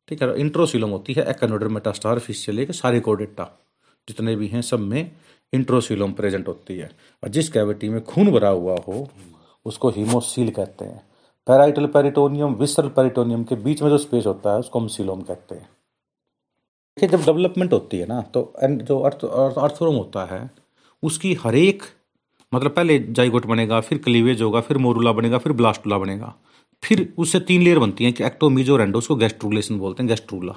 [0.09, 3.49] ठीक है, इंट्रोसिलम होती है, एक्नोडर मेटास्टार फ़िश से लेकर सारे कोडेटा
[4.07, 5.11] जितने भी हैं सब में
[5.53, 6.89] इंट्रोसिलम प्रेजेंट होती है,
[7.23, 9.07] और जिस कैविटी में खून भरा हुआ हो,
[9.65, 11.01] उसको हीमोसील कहते हैं।
[11.47, 15.55] पैराइटल पेरिटोनियम विसरल पेरिटोनियम के बीच में जो स्पेस होता है, उसको हम सिलोम कहते
[15.55, 15.69] हैं।
[16.97, 20.49] देखिए, जब डेवलपमेंट होती है ना तो जो अर्थ अर्थरोम होता है,
[21.03, 21.83] उसकी हर एक
[22.53, 26.33] मतलब पहले जाइगोट बनेगा, फिर क्लीवेज होगा, फिर मोरूला बनेगा, फिर ब्लास्टुला बनेगा।
[26.83, 30.55] फिर उससे तीन लेयर बनती हैं कि एक्टोमीज और एंडो उसको गैस्ट्रुलेशन बोलते हैं, गैस्ट्रूला।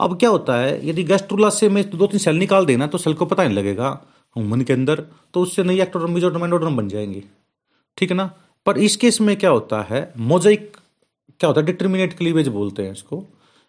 [0.00, 3.14] अब क्या होता है, यदि गैस्ट्रूला से मैं दो तीन सेल निकाल देना तो सेल
[3.14, 3.88] को पता नहीं लगेगा
[4.36, 5.02] ह्यूमन के अंदर
[5.34, 7.22] तो उससे नई एक्टोडर्म एंडोडर्म बन जाएँगे।
[7.98, 8.30] ठीक है ना?
[8.66, 10.76] पर इस केस में क्या होता है, मोजाइक,
[11.40, 13.22] क्या होता है, डिटर्मिनेट क्लीवेज बोलते हैं इसको।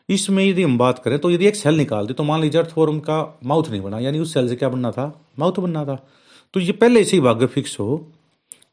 [0.10, 2.72] इसमें यदि हम बात करें तो यदि एक सेल निकाल दे तो मान लीजिए अर्थ
[2.72, 5.06] फॉर्म का माउथ नहीं बना, यानी उस सेल से क्या बनना था?
[5.40, 5.96] माउथ बनना था।
[6.54, 8.06] तो ये पहले से ही भाग्य फिक्स हो।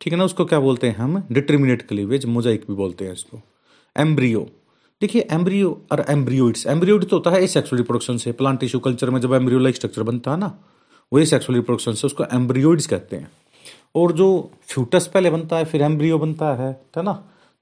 [0.00, 0.24] ठीक है ना?
[0.24, 1.22] उसको क्या बोलते हैं हम?
[1.32, 3.40] डिटर्मिनेट क्लीवेज मोजाइक भी बोलते हैं इसको।
[3.96, 4.46] एम्ब्रियो
[5.02, 9.20] देखिए एम्ब्रियो और एम्ब्रियोइड्स एम्ब्रियोइड तो होता है सेक्सुअल रिप्रोडक्शन से। प्लांट टिश्यू कल्चर में
[9.20, 10.52] जब एम्ब्रियो लाइक स्ट्रक्चर बनता है ना,
[11.12, 13.30] वही सेक्सुअल रिप्रोडक्शन से उसको एम्ब्रियोइड्स कहते हैं।
[13.96, 17.12] और जो फ्यूटस पहले बनता है, फिर एम्ब्रियो बनता है है ना?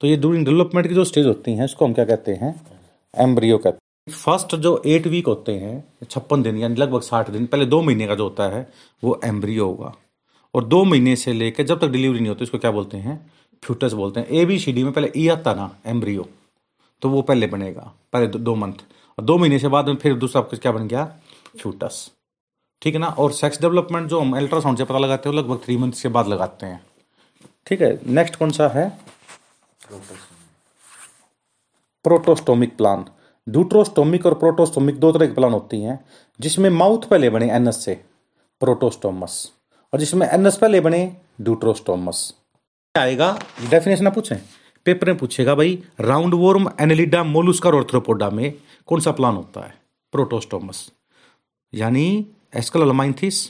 [0.01, 2.55] तो ये ड्यूरिंग डेवलपमेंट की जो स्टेज होती हैं उसको हम क्या कहते हैं?
[3.15, 7.47] एम्ब्रियो कहते हैं। फ़र्स्ट जो एट वीक होते हैं, छप्पन दिन, यानी लगभग साठ दिन,
[7.47, 8.69] पहले दो महीने का जो होता है,
[9.03, 9.95] वो एम्ब्रियो होगा।
[10.55, 13.19] और दो महीने से लेकर जब तक डिलीवरी नहीं होती उसको क्या बोलते हैं?
[13.63, 16.29] फ्यूटस बोलते हैं। ए बी सी डी में पहले ई e आता ना एम्ब्रियो
[17.03, 18.75] तो वो पहले बनेगा पहले दो, दो मंथ
[19.19, 21.05] और दो महीने से बाद में फिर दूसरा क्या बन गया?
[21.61, 22.11] फ्यूटस
[22.83, 23.07] ठीक है ना?
[23.09, 26.29] और सेक्स डेवलपमेंट जो हम अल्ट्रासाउंड से पता लगाते हैं लगभग थ्री मंथ के बाद
[26.29, 26.81] लगाते हैं।
[27.67, 27.99] ठीक है?
[28.07, 28.89] नेक्स्ट कौन सा है?
[32.05, 33.05] प्रोटोस्टोमिक प्लान
[33.47, 35.99] ड्यूट्रोस्टोमिक और प्रोटोस्टोमिक दो तरह की प्लान होती हैं
[36.41, 37.95] जिसमें माउथ पहले बने एनएस से
[38.61, 39.53] प्रोटोस्टोमस
[39.93, 41.01] और जिसमें एनएस पहले बने
[41.41, 42.33] ड्यूट्रोस्टोमस
[42.95, 43.39] आएगा?
[43.71, 44.37] डेफिनेशन आप पूछें?
[44.87, 48.53] पेपर में पूछेगा भाई round worm Annelida Mollusca Arthropoda में
[48.87, 49.75] कौन सा प्लान होता है?
[50.13, 50.91] प्रोटोस्टोमस
[51.75, 53.47] यानी Aschelminthes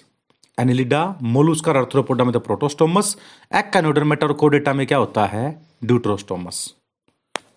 [0.59, 3.17] Annelida Mollusca Arthropoda में तो प्रोटोस्टोमस
[3.55, 5.61] एक्कानोडर्मेटा और कोडेटा में क्या होता है?
[5.85, 6.75] ड्यूट्रोस्टोमस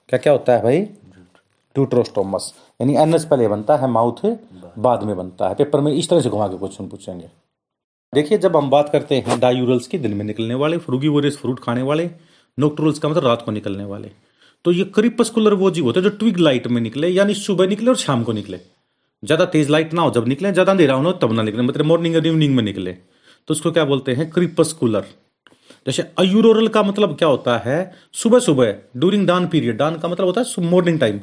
[0.10, 0.82] क्या क्या होता है भाई?
[0.82, 4.26] ड्यूट्रोस्टोमस यानी एनएस पहले बनता है माउथ
[4.78, 7.30] बाद में बनता है। पेपर में इस तरह से घुमा के क्वेश्चन पूछेंगे।
[8.14, 11.82] देखिए, जब हम बात करते हैं डायूरल्स की, दिन में निकलने वाले फ्रूगीवोरस फ्रूट खाने
[11.82, 12.10] वाले,
[12.58, 14.10] नोक्टोरल्स का मतलब रात को निकलने वाले
[14.66, 17.90] तो ये क्रिपस्कुलर वो जीव होते हैं जो ट्विग लाइट में निकले, यानी सुबह निकले
[17.90, 18.58] और शाम को निकले।
[19.24, 22.16] ज़्यादा तेज लाइट ना हो, जब निकले, ज़्यादा अंधेरा हो तब ना निकले मतलब मॉर्निंग
[22.16, 24.30] और इवनिंग में निकले। तो उसको क्या बोलते हैं?
[24.32, 25.06] क्रिपस्कुलर।
[25.86, 27.80] जैसे अयूरोरल का मतलब क्या होता है?
[28.14, 31.20] सुबह सुबह ड्यूरिंग डान पीरियड डान का मतलब होता है मॉर्निंग टाइम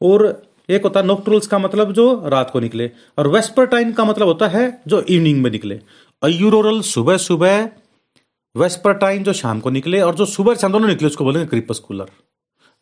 [0.00, 4.04] और एक होता है नोक्ट्रोल्स का मतलब जो रात को निकले, और वेस्पर टाइम का
[4.04, 5.80] मतलब होता है जो इवनिंग में निकले।
[6.24, 7.68] अयूरोरल सुबह सुबह
[8.54, 12.10] वेस्पर टाइम जो शाम को निकले और जो सुबह शाम दोनों निकले उसको बोलेंगे क्रिपस्कुलर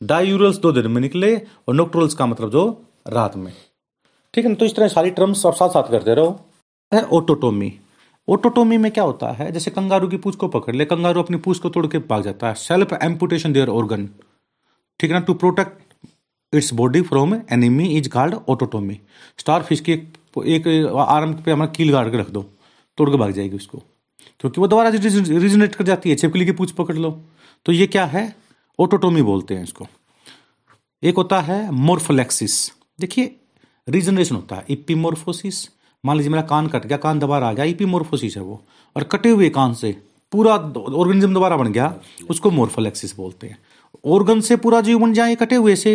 [0.01, 1.35] डायूरल्स दो दिन में निकले
[1.69, 2.63] और नोक्ट्रोल्स का मतलब जो
[3.09, 3.53] रात में।
[4.35, 6.39] ठीक है ना तो इस तरह सारी टर्म्स आप साथ साथ करते रहो।
[6.93, 7.73] है ओटोटोमी
[8.29, 9.51] ओटोटोमी में क्या होता है?
[9.53, 12.49] जैसे कंगारू की पूछ को पकड़ ले कंगारू अपनी पूछ को तोड़ के भाग जाता
[12.49, 14.09] है। सेल्फ एम्पुटेशन देयर ऑर्गन
[15.01, 19.01] ठीक है ना to protect its body from enemy is called autotomy
[19.39, 20.67] star fish की एक, एक
[21.11, 22.45] आर्म पे हमारा कील गाड़ के रख दो।
[23.03, 23.79] तोड़ के भाग जाएगी उसको।
[24.41, 27.11] क्योंकि वो दोबारा रिजनेट कर जाती है, छिपकली की पूछ पकड़ लो।
[27.67, 28.25] तो ये क्या है?
[28.79, 29.87] ओटोटोमी बोलते हैं इसको।
[31.03, 32.55] एक होता है मोर्फोलेक्सिस
[33.01, 33.35] देखिए
[33.89, 35.69] रीजनरेशन होता है। इपीमोर्फोसिस
[36.05, 38.61] मान लीजिए मेरा कान कट गया, कान दोबारा आ गया इपीमोर्फोसिस है वो।
[38.97, 39.93] और कटे हुए कान से
[40.33, 41.95] पूरा ऑर्गेनिज्म दोबारा बन गया,
[42.31, 43.59] उसको मोर्फोलेक्सिस बोलते हैं।
[44.07, 45.95] ऑर्गन से पूरा जीव बन जाए कटे हुए से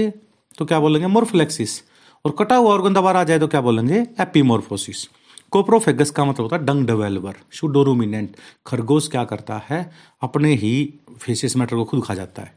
[0.57, 1.07] तो क्या बोलेंगे?
[1.07, 1.81] मोर्फोलेक्सिस
[2.25, 3.99] और कटा हुआ ऑर्गन दोबारा आ जाए तो क्या बोलेंगे?
[4.21, 5.07] एपीमोर्फोसिस
[5.51, 9.91] कोप्रोफेगस का मतलब होता है डंग डेवेलवर शुडोरुमिनेंट खरगोश क्या करता है?
[10.21, 12.53] अपने ही फेसिस मैटर को खुद खा जाता है।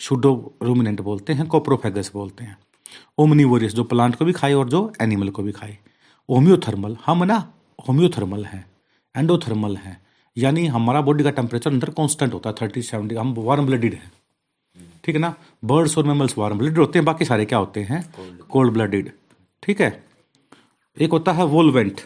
[0.00, 2.56] शुडोरुमिनेंट बोलते हैं कोप्रोफेगस बोलते हैं।
[3.18, 5.78] ओमनीवोरियस जो प्लांट को भी खाए और जो एनिमल को भी खाए।
[6.28, 7.52] होम्योथर्मल हम ना
[7.88, 8.64] होम्योथर्मल हैं
[9.14, 10.00] एंडोथर्मल हैं।
[10.36, 14.12] यानी हमारा बॉडी का टेम्परेचर अंदर कांस्टेंट होता है थर्टी सेवेंटी हम वार्म ब्लडेड हैं।
[15.04, 15.34] ठीक है ना?
[15.64, 18.02] बर्ड्स और मेमल्स वार्म ब्लडेड होते हैं बाकी सारे क्या होते हैं?
[18.50, 19.10] कोल्ड ब्लडेड
[19.62, 20.04] ठीक है?
[20.96, 22.00] एक होता है वोलवेंट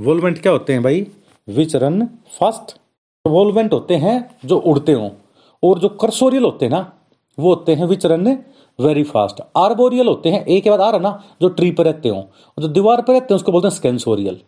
[0.00, 1.06] वोलवेंट क्या होते हैं भाई?
[1.48, 2.04] विच रन
[2.38, 2.76] फास्ट
[3.24, 5.10] वोलवेंट होते हैं जो उड़ते हो।
[5.62, 6.92] और जो कर्सोरियल होते हैं ना,
[7.38, 8.28] वो होते हैं which run
[8.78, 12.08] very fast arboreal होते हैं एक के बाद आ रहा ना, जो ट्री पर रहते
[12.08, 12.28] हो।
[12.58, 14.40] जो दीवार पर रहते हैं, उसको बोलते हैं स्केंसोरियल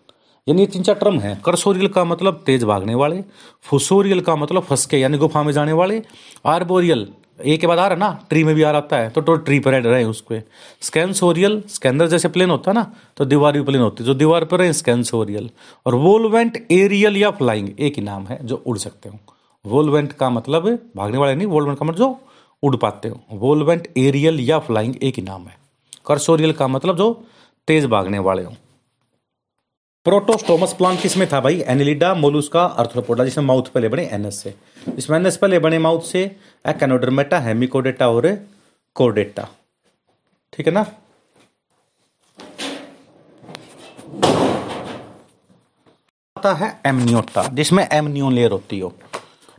[0.47, 3.23] यानी ये तीन चार टर्म है। करसोरियल का मतलब तेज भागने वाले,
[3.63, 6.03] फुसोरियल का मतलब फसके यानी गुफा में जाने वाले।
[6.47, 7.07] आर्बोरियल
[7.39, 8.27] एक के बाद आ रहा है ना?
[8.29, 10.41] ट्री में भी आ रहा है। तो तो ट्री पर रहे उसको।
[10.81, 14.45] स्कैंसोरियल स्कैंदर जैसे प्लेन होता है ना तो दीवार भी प्लेन होती है। जो दीवार
[14.45, 15.51] पर है स्कैंसोरियल
[15.87, 19.19] और वोलवेंट एरियल या फ्लाइंग एक ही नाम है, जो उड़ सकते हो।
[19.65, 22.19] वोलवेंट का मतलब भागने वाले नहीं, वोलवेंट का मतलब जो
[22.63, 25.57] उड़ पाते हो। वोलवेंट एरियल या फ्लाइंग एक ही नाम है।
[26.07, 27.13] कर्सोरियल का मतलब जो
[27.69, 28.53] तेज भागने वाले हो।
[30.07, 31.61] प्रोटोस्टोमस प्लांट किसमें था भाई?
[31.61, 34.55] एनिलिडा मोलुस्का अर्थ्रोपोडा जिसमें माउथ पहले बने एनएस से।
[34.99, 36.25] इसमें एनएस पहले बने माउथ से
[36.65, 38.27] एक्नोडर्मेटा हेमिकोडेटा और
[38.97, 39.49] कोडेटा
[40.53, 40.81] ठीक है ना?
[46.37, 48.93] आता है एमनियोटा, जिसमें एमनियोन लेयर होती हो।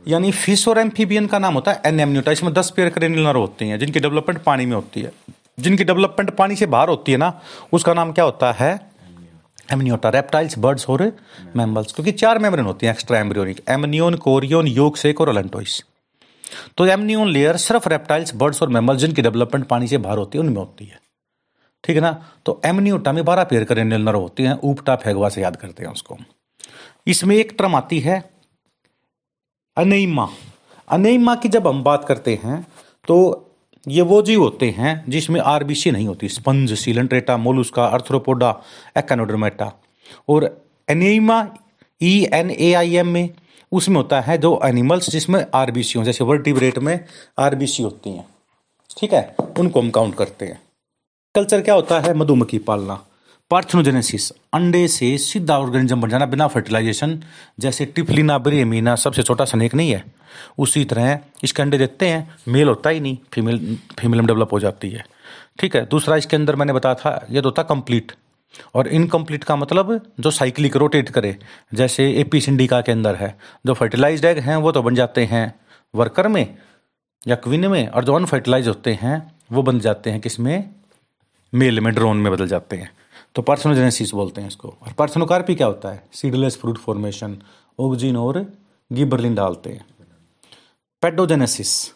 [0.06, 3.68] यानी फ़िश और एम्फीबियन का नाम होता है एनेमन्यूटा इसमें दस पेयर क्रेनियल नर्व होती
[3.68, 5.12] हैं, जिनकी डेवलपमेंट पानी में होती है।
[5.60, 7.32] जिनकी डेवलपमेंट पानी से बाहर होती है ना,
[7.72, 8.78] उसका नाम क्या होता है?
[9.72, 11.02] एमनियोटा रेप्टाइल्स बर्ड्स और
[11.56, 15.82] मैमल्स क्योंकि चार मेम्ब्रेन होती हैं एक्स्ट्रा एम्ब्रियोनिक एमनियोन कोरियोन योग सेक और अलेंटोइस
[16.76, 20.44] तो एमनियोन लेयर सिर्फ़ रेप्टाइल्स बर्ड्स और मैमल्स जिनकी डेवलपमेंट पानी से बाहर होती है,
[20.44, 20.98] उनमें होती है।
[21.84, 22.12] ठीक है ना?
[22.46, 25.92] तो एमनियोटा में बारह पेयर क्रेनियल नर्व होती हैं ऊपटा फेगवा से याद करते हैं
[25.92, 26.18] उसको।
[27.06, 28.22] इसमें एक टर्म आती है
[29.76, 30.28] अनेमा
[30.88, 32.66] अनेमा की जब हम बात करते हैं
[33.08, 33.16] तो
[33.86, 38.50] ये वो जीव होते हैं जिसमें आरबीसी नहीं होती sponge Coelenterata Mollusca Arthropoda
[38.98, 39.72] Echinodermata
[40.28, 40.44] और
[40.88, 41.46] enema
[42.00, 43.28] E N A I M में
[43.72, 47.04] उसमें होता है जो एनिमल्स जिसमें आरबीसी हो, जैसे वर्टिब्रेट में
[47.38, 48.26] आरबीसी होती हैं।
[48.98, 49.34] ठीक है?
[49.58, 50.62] उनको हम काउंट करते हैं।
[51.34, 52.14] कल्चर क्या होता है?
[52.14, 53.04] मधुमक्खी पालना।
[53.50, 57.22] पार्थनोजेनेसिस। अंडे से सीधा ऑर्गेनिज्म बन जाना बिना फर्टिलाइजेशन
[57.60, 60.04] जैसे टिफलिना, ब्रेमीना, सबसे छोटा स्नेक नहीं है।
[60.58, 64.60] उसी तरह इसके अंडे देते हैं मेल होता ही नहीं फीमेल फीमेल में डेवलप हो
[64.60, 65.04] जाती है।
[65.58, 65.86] ठीक है?
[65.86, 68.12] दूसरा इसके अंदर मैंने बताया था, ये तो होता कंप्लीट
[68.74, 71.38] और इनकम्प्लीट का मतलब जो साइक्लिक रोटेट करे,
[71.74, 75.60] जैसे एपी सिंडिका के अंदर है, जो फर्टिलाइज एग हैं, वो तो बन जाते हैं
[75.94, 76.58] वर्कर में
[77.28, 80.70] या क्विन में, और जो अनफर्टिलाइज होते हैं, वो बन जाते हैं किसमें?
[81.54, 82.90] मेल में ड्रोन में बदल जाते हैं।
[83.34, 86.08] तो पार्सनोजेनेसिस बोलते हैं इसको। और पार्सनोकार्पी क्या होता है?
[86.12, 87.42] सीडलेस फ्रूट फॉर्मेशन
[87.78, 88.52] ओगजिन और
[88.92, 89.84] गिबरलिन डालते हैं।
[91.02, 91.92] पेडोजेनेसिस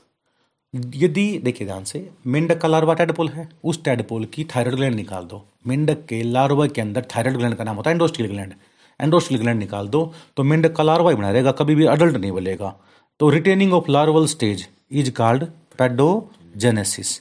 [0.74, 5.24] यदि, देखिए ध्यान से, मेंढक का लार्वा टेडपोल है, उस टेडपोल की थायराइड ग्लैंड निकाल
[5.24, 8.54] दो। मेंढक के लार्वा के अंदर थायराइड ग्लैंड का नाम होता है इंडोस्टियल ग्लैंड
[9.00, 12.32] एंडोस्टल ग्लैंड निकाल दो तो मेंढक का लार्वा ही बना रहेगा, कभी भी अडल्ट नहीं
[12.32, 12.74] बनेगा।
[13.20, 15.44] तो retaining of larval stage is called
[15.78, 17.20] paedogenesis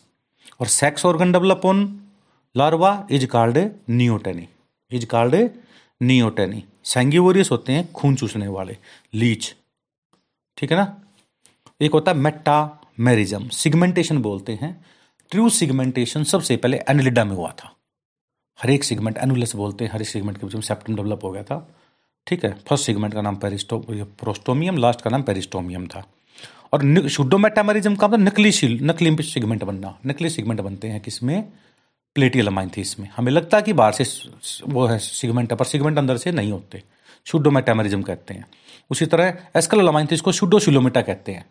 [0.60, 1.84] और sex organ develop on
[2.56, 3.58] larva is called
[3.90, 4.48] neoteny
[4.92, 5.36] is called
[6.02, 8.78] neoteny sanguivorous होते हैं, खून चूसने वाले।
[9.14, 9.54] लीच
[10.58, 10.96] ठीक है ना?
[11.82, 14.86] एक होता है मेटा मेरिज्म सिगमेंटेशन बोलते हैं।
[15.32, 17.76] ट्रू सिगमेंटेशन सबसे पहले एनिलिडा में हुआ था।
[18.62, 21.32] हर एक सिगमेंट एनुलस बोलते हैं, हर एक सिगमेंट के बीच में सेप्टम डेवलप हो
[21.32, 21.76] गया था।
[22.28, 26.08] ठीक है फ़र्स्ट सिगमेंट का नाम पेरिस्टो प्रोस्टोमियम लास्ट का नाम पेरिस्टोमियम था।
[26.74, 31.44] और शुडोमेटामेरिज्म का मतलब नकली नकली सिगमेंट बनना। नकली सिगमेंट बनते हैं किसमें?
[32.16, 34.06] प्लेटियल थी इसमें। हमें लगता है कि बाहर से
[34.68, 36.84] वो है सिगमेंट पर सिगमेंट अंदर से नहीं होते।
[37.26, 38.48] शुडोमेटामरिज्म कहते हैं।
[38.90, 41.46] उसी तरह एस्कल अमाइन थी इसको शुडोशिलोमेटा कहते हैं।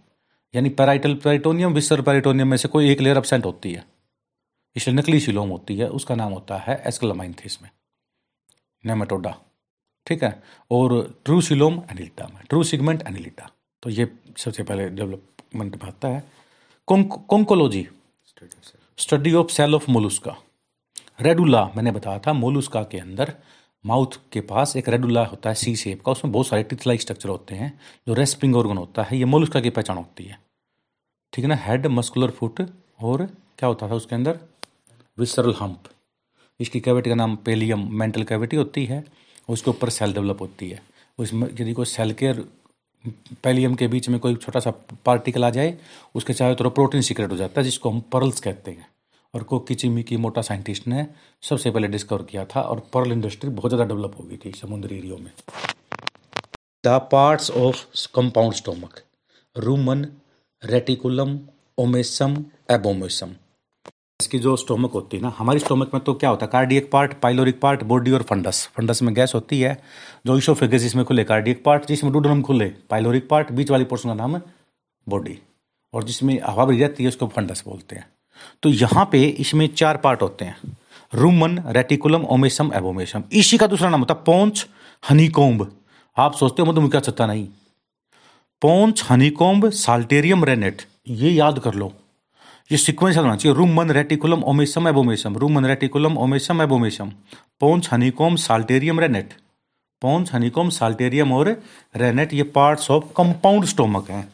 [0.55, 3.85] यानी पैराइटल पेरिटोनियम विसर पेरिटोनियम में से कोई एक लेयर अपसेंट होती है।
[4.77, 7.71] इसलिए नकली शिलोम होती है उसका नाम होता है एस्कलमाइंथिस में
[8.85, 9.35] नेमेटोडा।
[10.07, 10.43] ठीक है?
[10.71, 13.51] और ट्रू शिलोम एनिलिटा में ट्रू सिगमेंट एनिलिटा।
[13.83, 16.23] तो ये सबसे पहले डेवलपमेंट में आता है
[16.89, 17.87] conchology.
[18.99, 20.37] Study of cell of Mollusca.
[21.21, 23.35] Radula मैंने बताया था मोलुस्का के अंदर
[23.85, 27.01] माउथ के पास एक रेडुला होता है, सी शेप का। उसमें बहुत सारे टिथ लाइक
[27.01, 27.73] स्ट्रक्चर होते हैं,
[28.09, 30.39] जो रेस्पिंग ऑर्गन होता है, ये मोलुस्का की पहचान होती है।
[31.33, 31.57] ठीक है ना?
[31.57, 32.61] हेड मस्कुलर फुट
[33.03, 33.25] और
[33.59, 34.39] क्या होता था उसके अंदर?
[35.19, 35.89] विसरल हम्प
[36.61, 39.05] इसकी कैविटी का नाम पेलियम मेंटल कैविटी होती है
[39.49, 40.83] उसके ऊपर सेल डेवलप होती है।
[41.19, 42.33] उसमें यदि कोई सेल के
[43.45, 44.71] पेलियम के बीच में कोई छोटा सा
[45.07, 45.77] पार्टिकल आ जाए,
[46.15, 48.87] उसके चाहे तो प्रोटीन सीक्रेट हो जाता है, जिसको हम पर्ल्स कहते हैं।
[49.35, 51.07] और को किचिमी की मोटा साइंटिस्ट ने
[51.43, 54.97] सबसे पहले डिस्कवर किया था और पर्ल इंडस्ट्री बहुत ज़्यादा डेवलप हो गई थी समुद्री
[54.99, 55.31] एरियो में।
[56.85, 59.01] The parts of compound stomach
[59.57, 60.07] rumen
[60.63, 61.39] reticulum
[61.79, 62.37] omasum
[62.71, 63.35] abomasum
[64.21, 66.51] इसकी जो स्टोमक होती है ना, हमारी स्टोमक में तो क्या होता है?
[66.51, 69.77] Cardiac part pyloric part body और फंडस फंडस में गैस होती है
[70.27, 74.15] जो ईशोफेगस इसमें खुले। कार्डियक पार्ट जिसमें डूडनम खुले। पाइलोरिक पार्ट बीच वाली पोर्शन का
[74.15, 74.43] नाम है
[75.07, 75.39] बॉडी
[75.95, 78.07] और जिसमें हवा भरी जाती है, उसको फंडस बोलते हैं।
[78.63, 80.77] तो यहाँ पे इसमें चार पार्ट होते हैं।
[81.15, 84.67] रूमन रेटिकुलम ओमेसम एबोमेसम इसी का दूसरा नाम होता है पोंच
[85.03, 85.71] हनीकोम्ब
[86.17, 87.47] आप सोचते हो क्या छत्ता नहीं।
[88.63, 91.93] पोंच हनीकोम्ब साल्टेरियम रेनेट ये याद कर लो।
[92.71, 97.11] ये सिक्वेंस होना चाहिए। Rumen reticulum omasum abomasum rumen reticulum omasum abomasum
[97.61, 99.33] pouch honeycomb psalterium rennet
[100.03, 101.49] pouch honeycomb psalterium और
[101.97, 104.25] रेनेट ये पार्ट्स ऑफ़ कंपाउंड स्टोमक हैं।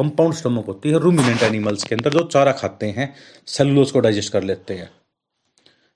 [0.00, 3.12] कंपाउंड स्टमक होती है रूमिनेंट एनिमल्स के अंदर जो चारा खाते हैं
[3.46, 4.90] सेलुलोज को डाइजेस्ट कर लेते हैं।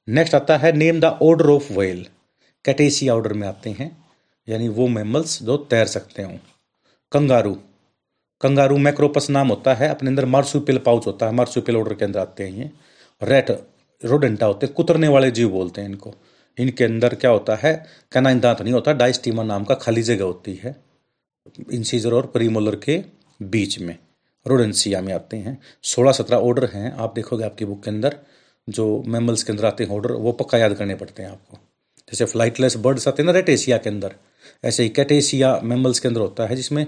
[0.08, 2.06] नेक्स्ट आता है name the order of whale
[2.64, 3.90] Cetacea order में आते हैं,
[4.48, 6.38] यानी वो मेमल्स जो तैर सकते हो।
[7.12, 7.54] कंगारू
[8.40, 12.20] कंगारू मैक्रोपस नाम होता है, अपने अंदर मार्सुपिल पाउच होता है मार्सुपिल ऑर्डर के अंदर
[12.20, 12.70] आते हैं ये।
[13.22, 13.50] रेट
[14.02, 16.14] रोडेंटा होते हैं, कुतरने वाले जीव बोलते हैं इनको।
[16.58, 17.74] इनके अंदर क्या होता है
[18.12, 20.76] कैनाइन दांत नहीं होता डाइस्टीमा नाम का खाली जगह होती है।
[21.72, 22.98] इंसीजर और प्रीमोलर के
[23.42, 23.98] बीच में।
[24.46, 28.18] रोडेंसिया में आते हैं। सोलह सत्रह ऑर्डर हैं। आप देखोगे आपकी बुक के अंदर,
[28.68, 31.56] जो मेमल्स के अंदर आते हैं ऑर्डर वो पक्का याद करने पड़ते हैं आपको।
[32.08, 34.14] जैसे फ्लाइटलेस बर्ड्स आते हैं ना रेटेसिया के अंदर,
[34.64, 36.86] ऐसे ही कैटेसिया मेमल्स के अंदर होता है, जिसमें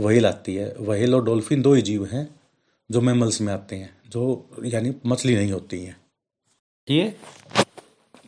[0.00, 2.40] वहील आती है। वहील और डॉल्फिन दो ही जीव हैं,
[2.90, 5.96] जो मेमल्स में आते हैं, जो यानी मछली नहीं होती हैं।
[6.90, 7.16] ये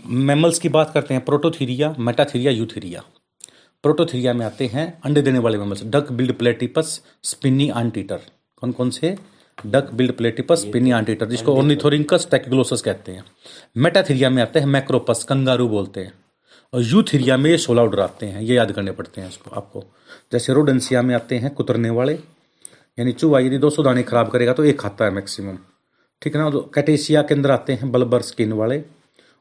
[0.07, 3.05] मेमल्स की बात करते हैं प्रोटोथीरिया मेटाथीरिया यूथीरिया
[3.85, 8.21] प्रोटोथीरिया में आते हैं अंडे देने वाले mammals duck billed platypus spiny anteater
[8.61, 9.17] कौन कौन से
[9.59, 13.25] duck billed platypus spiny anteater जिसको ओर्निथोरिंकस टेक्गलोसस कहते हैं।
[13.77, 16.13] मेटाथीरिया में आते हैं मैक्रोपस कंगारू बोलते हैं।
[16.73, 19.85] और यूथीरिया में ये सोलह ऑर्डर आते हैं ये याद करने पड़ते हैं इसको आपको।
[20.33, 22.15] जैसे रोडेंसिया में आते हैं कुतरने वाले।
[22.99, 25.59] यानी चूहा यदि दो सौ दाने खराब करेगा तो एक खाता है मैक्सिमम
[26.23, 26.51] ठीक है ना?
[26.51, 28.83] तो कैटेसिया के अंदर आते हैं बल्बर स्किन वाले।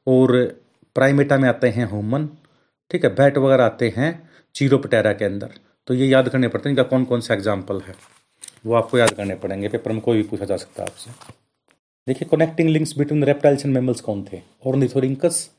[0.07, 0.37] और
[0.95, 2.29] प्राइमेटा में आते हैं होमन
[2.91, 3.15] ठीक है?
[3.15, 4.11] बैट वगैरह आते हैं।
[4.55, 5.53] चीरोपटेरा के अंदर।
[5.87, 7.95] तो ये याद करने पड़ते हैं इनका कौन कौन सा एग्ज़ाम्पल है।
[8.65, 11.11] वो आपको याद करने पड़ेंगे, पेपर में कोई भी पूछा जा सकता है आपसे।
[12.07, 14.41] देखिए connecting links between reptiles and mammals कौन थे?
[14.65, 15.49] और निथोरिंकस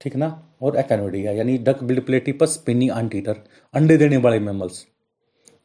[0.00, 0.28] ठीक ना?
[0.62, 3.36] और एक्नोडिया यानी डक बिल्ड प्लेटिपस पिनी आंटीटर
[3.74, 4.86] अंडे देने वाले मेमल्स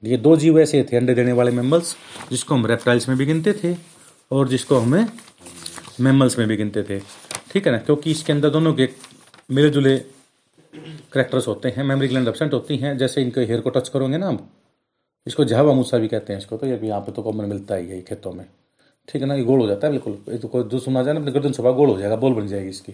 [0.04, 1.96] ये दो जीव ऐसे थे, अंडे देने वाले मेमल्स
[2.30, 3.76] जिसको हम रेप्टाइल्स में भी गिनते थे
[4.32, 5.06] और जिसको हमें
[6.02, 7.00] मेमल्स में भी गिनते थे।
[7.52, 7.78] ठीक है ना?
[7.78, 8.90] क्योंकि इसके अंदर दोनों के
[9.50, 9.96] मिले जुले
[10.74, 14.28] करेक्टर्स होते हैं मेमोरी ग्लैंड एबसेंट होती हैं, जैसे इनके हेयर को टच करोगे ना
[14.30, 14.48] आप,
[15.28, 17.76] इसको झावा मूसा भी कहते हैं इसको तो ये भी यहाँ पे तो कॉमन मिलता
[17.76, 18.46] ही है खेतों में।
[19.08, 21.32] ठीक है ना, ये गोल हो जाता है बिल्कुल तो कोई सुना जाए ना, अपने
[21.32, 22.92] गर्दन सुबह गोल हो जाएगा, बोल बन जाएगी इसकी,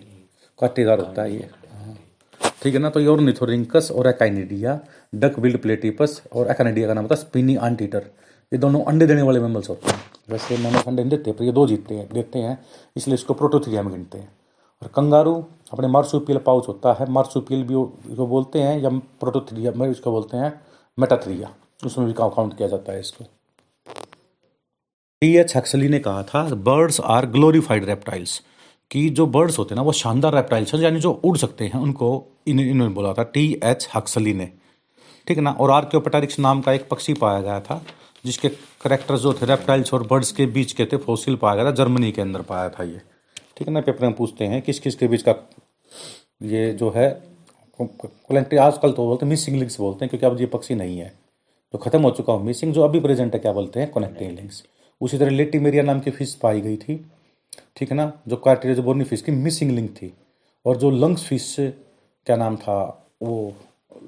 [0.59, 1.49] काटेदार होता है ये।
[2.61, 4.79] ठीक है ना तो ये और निथोरिंकस और एकाइनिडिया
[5.15, 8.05] डक बिल्ड प्लेटिपस और एकानिडिया का नाम होता है स्पिनी आंटीटर
[8.51, 11.51] ये दोनों अंडे देने वाले मेमल्स होते हैं। वैसे मोनो अंडे देते हैं पर ये
[11.51, 12.57] दो जीतते हैं, देते हैं,
[12.95, 14.29] इसलिए इसको प्रोटोथीरिया में गिनते हैं।
[14.81, 17.73] और कंगारू अपने मार्सुपियल पाउच होता है। मार्सुपियल भी
[18.11, 20.61] इसको बोलते हैं या प्रोटोथ्रिया, में इसको बोलते हैं,
[20.99, 21.53] मेटाथ्रिया।
[21.85, 23.25] उसमें भी काउंट किया जाता है इसको।
[25.21, 28.41] टी एच हक्सली ने कहा था, बर्ड्स आर ग्लोरीफाइड रेप्टाइल्स।
[28.91, 31.79] कि जो बर्ड्स होते हैं ना, वो शानदार रेप्टाइल्स हैं, यानी जो उड़ सकते हैं,
[31.79, 34.51] उनको इन, इन्होंने बोला था टी एच हक्सली ने।
[35.27, 35.51] ठीक है ना?
[35.51, 37.85] और आर्क्योपेटारिक्स नाम का एक पक्षी पाया गया था,
[38.25, 41.71] जिसके करेक्टर्स जो थे रेप्टाइल्स और बर्ड्स के बीच के थे फोसिल पाया गया था,
[41.71, 43.01] जर्मनी के अंदर पाया था ये।
[43.57, 45.35] ठीक है ना, पेपर में पूछते हैं, किस किस के बीच का
[46.43, 47.09] ये जो है
[47.79, 51.11] आजकल तो बोलते हैं मिसिंग लिंक्स बोलते हैं, क्योंकि अब ये पक्षी नहीं है।
[51.73, 53.91] तो खत्म हो चुका हूँ। मिसिंग जो अभी प्रेजेंट है, क्या बोलते हैं?
[53.91, 54.63] कनेक्टिंग लिंक्स
[55.01, 56.95] उसी तरह लेटिमेरिया नाम की फ़िश पाई गई थी,
[57.77, 58.11] ठीक है ना?
[58.27, 60.13] जो कार्टेरिया बोर्नी फ़िश की मिसिंग लिंक थी।
[60.65, 62.79] और जो लंग्स फ़िश क्या नाम था?
[63.21, 63.53] वो,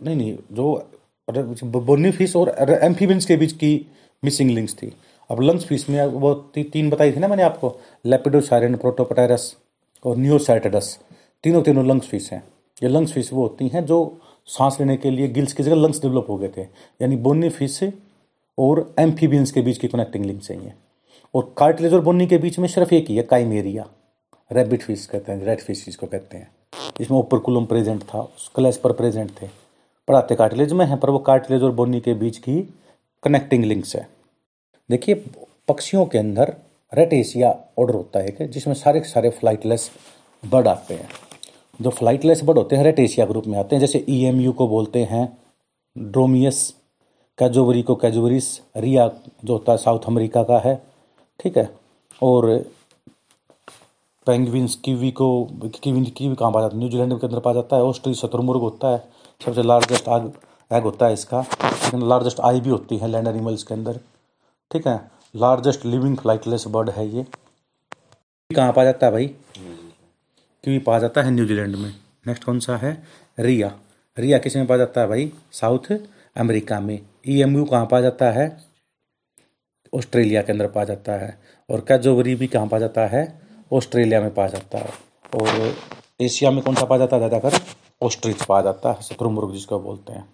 [0.03, 0.89] नहीं नहीं, जो
[1.65, 2.49] बोर्नी फ़िश और
[2.83, 3.85] एम्फीबियंस के बीच की
[4.23, 4.91] मिसिंग लिंक्स थी।
[5.29, 9.55] अब लंग्स फ़िश में वो ती, तीन बताई थी ना मैंने आपको लेपिडोसायरन प्रोटोपटायरस
[10.03, 10.97] और न्यूसाइटेडस
[11.43, 12.43] तीनों तीनों लंग्स फ़िश हैं।
[12.83, 13.99] ये लंग्स फ़िश वो होती हैं जो
[14.47, 16.61] सांस लेने के लिए गिल्स की जगह लंग्स डेवलप हो गए थे।
[17.01, 17.79] यानी बोनी फ़िश
[18.57, 20.73] और एम्फीबियंस के बीच की कनेक्टिंग लिंक चाहिए
[21.33, 23.85] और कार्टिलेज और बोनी के बीच में सिर्फ़ एक ही है काइमेरिया
[24.51, 26.51] रेबिट फ़िश कहते हैं रेड फ़िश जिसको कहते हैं।
[27.01, 29.47] इसमें ऊपर कुलम प्रेजेंट था क्लेस पर प्रेजेंट थे।
[30.07, 32.61] पढ़ाते कार्टिलेज में है पर वो कार्टिलेज और बोनी के बीच की
[33.23, 34.07] कनेक्टिंग लिंक्स है।
[34.89, 35.15] देखिए,
[35.67, 36.55] पक्षियों के अंदर
[36.93, 37.49] रेट एशिया
[37.79, 39.89] ऑर्डर होता है जिसमें सारे सारे फ्लाइटलेस
[40.43, 41.09] बर्ड आते हैं।
[41.81, 45.03] जो फ्लाइटलेस बर्ड होते हैं रेट एशिया ग्रुप में आते हैं, जैसे ईएमयू को बोलते
[45.03, 45.37] हैं
[45.97, 46.73] ड्रोमियस
[47.37, 49.07] कैजोवरी को कैजोवरीस रिया
[49.45, 50.75] जो होता है साउथ अमेरिका का है,
[51.39, 51.69] ठीक है?
[52.23, 52.47] और
[54.27, 55.29] पेंगविन्स कीवी को
[55.83, 56.79] कीवी कीवी कहाँ पाया जाता है?
[56.79, 59.03] न्यूजीलैंड के अंदर पाया जाता है ऑस्ट्री शतुरमुर्ग होता है,
[59.45, 60.31] सबसे लार्जेस्ट आग
[60.71, 63.99] एग होता है इसका। लेकिन लार्जेस्ट आई भी होती है लैंड एनिमल्स के अंदर।
[64.71, 64.99] ठीक है?
[65.35, 67.25] लार्जेस्ट लिविंग फ्लाइटलेस बर्ड है ये।
[68.51, 69.25] कहाँ पाया जाता है भाई?
[70.63, 71.93] कीवी पाया जाता है न्यूजीलैंड में?
[72.27, 72.91] नेक्स्ट कौन सा है?
[73.39, 73.71] रिया।
[74.17, 75.31] रिया किसमें पाया जाता है भाई?
[75.51, 75.91] साउथ
[76.37, 78.47] अमेरिका में। ई एम यू कहाँ पाया जाता है?
[79.93, 81.37] ऑस्ट्रेलिया के अंदर पाया जाता है।
[81.69, 83.41] और कैजोवरी भी कहाँ पाया जाता है?
[83.73, 84.93] ऑस्ट्रेलिया में पाया जाता है।
[85.35, 85.75] और
[86.21, 87.59] एशिया में कौन सा पाया जाता है, ज़्यादातर?
[88.01, 90.27] ऑस्ट्रिच पाया जाता है शत्रुमुर्ग जिसको बोलते हैं।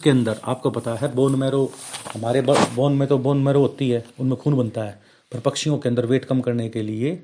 [0.00, 1.62] इसके अंदर, आपको पता है बोन मैरो
[2.14, 4.98] हमारे बोन में तो बोन मैरो होती है, उनमें खून बनता है,
[5.32, 7.18] पर पक्षियों के अंदर वेट कम करने के लिए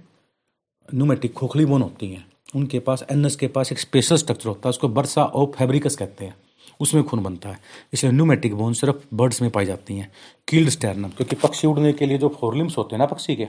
[0.88, 4.70] न्यूमेटिक खोखली बोन होती हैं। उनके पास एनस के पास एक स्पेशल स्ट्रक्चर होता है,
[4.70, 6.34] उसको बर्सा ऑफ़ फैब्रिकस कहते हैं।
[6.80, 7.58] उसमें खून बनता है,
[7.92, 10.10] इसलिए न्यूमेटिक बोन सिर्फ़ बर्ड्स में पाई जाती हैं
[10.48, 13.48] कील्ड स्टैरनम क्योंकि पक्षी उड़ने के लिए जो फोरलिम्स होते हैं ना पक्षी के,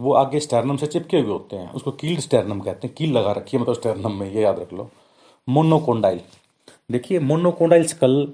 [0.00, 3.32] वो आगे स्टैरनम से चिपके हुए होते हैं, उसको कील्ड स्टैरनम कहते हैं कील लगा
[3.32, 4.90] रखी है मतलब स्टैरनम में, ये याद रख लो।
[5.48, 6.20] मोनोकोंडाइल
[6.90, 8.26] देखिए मोनोकोंडाइल स्कल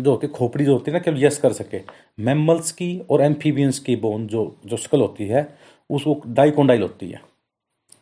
[0.00, 1.80] जो होती है, खोपड़ी जो होती है ना, केवल यस कर सके।
[2.20, 5.58] मेमल्स की और एम्फीबियंस की बोन जो जो स्कल होती है,
[5.90, 7.22] उसको डाइकोंडाइल होती है।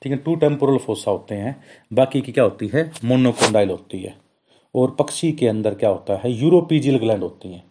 [0.02, 2.92] ठीक है टू टेम्पोरल फोसा होते हैं। बाकी की क्या होती है?
[3.04, 4.16] मोनोकोंडाइल होती है।
[4.74, 6.32] और पक्षी के अंदर क्या होता है?
[6.32, 7.64] यूरोपीजियल ग्लैंड होती हैं।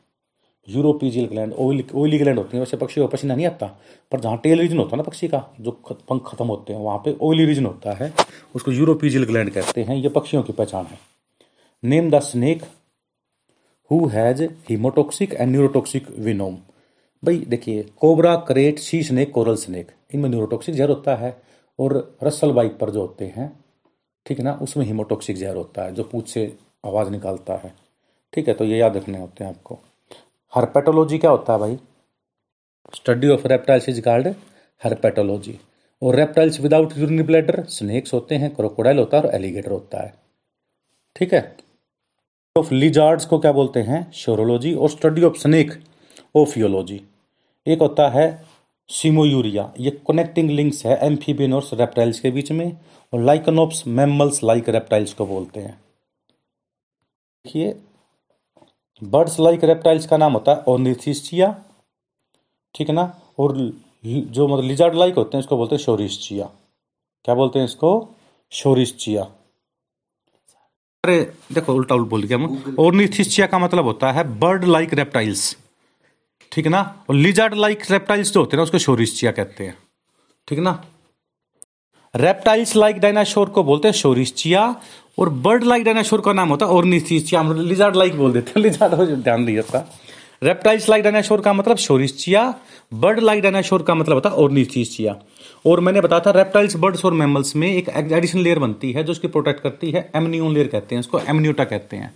[0.69, 3.79] Uropygial gland oily oily gland होती हैं। वैसे पक्षी को पसीना नहीं आता,
[4.11, 6.97] पर जहाँ टेल रीजन होता है ना पक्षी का, जो पंख खत्म होते हैं, वहाँ
[6.97, 8.13] पे ऑयली रीजन होता है।
[8.55, 10.99] उसको यूरोपीजियल ग्लैंड कहते हैं। ये पक्षियों की पहचान है।
[11.83, 12.63] Name the snake
[13.91, 16.53] who has haemotoxic and neurotoxic venom
[17.23, 21.31] भाई, देखिए cobra krait sea snake coral snake इनमें न्यूरोटोक्सिक जहर होता है
[21.79, 23.51] और रसल पर जो होते हैं,
[24.25, 26.45] ठीक है ना, उसमें हीमोटोक्सिक जहर होता है, जो पूछ से
[26.85, 27.73] आवाज़ निकालता है।
[28.33, 29.79] ठीक है तो ये याद रखने होते हैं आपको।
[30.53, 31.77] हरपेटोलॉजी क्या होता है भाई?
[32.95, 34.27] Study of reptiles is called
[34.81, 35.57] herpetology
[36.01, 40.13] और reptiles without urine bladder snakes होते हैं क्रोकोडाइल होता है और एलिगेटर होता है।
[41.15, 41.41] ठीक है?
[42.55, 44.11] ऑफ़ लिजार्ड्स को क्या बोलते हैं?
[44.11, 45.71] श्योरोलॉजी और स्टडी ऑफ़ स्नेक
[46.35, 46.99] ओफियोलॉजी
[47.65, 48.25] एक होता है
[48.89, 52.77] सीमोयूरिया ये कनेक्टिंग लिंक्स है एम्फीबियन और रेप्टाइल्स के बीच में,
[53.13, 55.73] और लाइकनोप्स मैमल्स लाइक रेप्टाइल्स को बोलते हैं।
[57.45, 57.75] देखिए
[59.01, 61.55] बर्ड्स लाइक रेप्टाइल्स का नाम होता है ओनिथिस्चिया
[62.75, 63.11] ठीक है ना?
[63.39, 63.57] और
[64.03, 66.49] जो मतलब लिजार्ड लाइक होते हैं, इसको बोलते हैं शोरिस्चिया
[67.25, 68.09] क्या बोलते हैं इसको?
[68.51, 69.31] शोरिस्चिया
[71.03, 71.19] अरे
[71.53, 75.55] देखो उल्टा उल्ट बोल गया मैं। ओर्निथिस्चिया का मतलब होता है बर्ड लाइक रेप्टाइल्स
[76.51, 76.81] ठीक है ना?
[77.09, 79.77] और लिजार्ड लाइक रेप्टाइल्स जो होते हैं ना उसको शोरिस्चिया कहते हैं।
[80.47, 80.71] ठीक है ना?
[82.13, 84.63] रेप्टाइल्स लाइक डायनाशोर को बोलते हैं शोरिस्चिया
[85.19, 88.61] और बर्ड लाइक डायनाशोर का नाम होता है ऑर्निथिस्चिया हम लिजार्ड लाइक बोल देते हैं।
[88.65, 89.87] लिजार्ड हो ध्यान दिया था।
[90.43, 92.43] रेप्टाइल्स लाइक डायनाशोर का मतलब शोरिस्चिया
[92.93, 95.19] बर्ड लाइक डायनाशोर का मतलब होता है ऑर्निथिस्चिया
[95.65, 99.11] और मैंने बताया था रेप्टाइल्स बर्ड्स और मैमल्स में एक एडिशनल लेयर बनती है जो
[99.11, 102.13] उसकी प्रोटेक्ट करती है एमनियोन लेयर कहते हैं इसको एमनियोटा कहते हैं।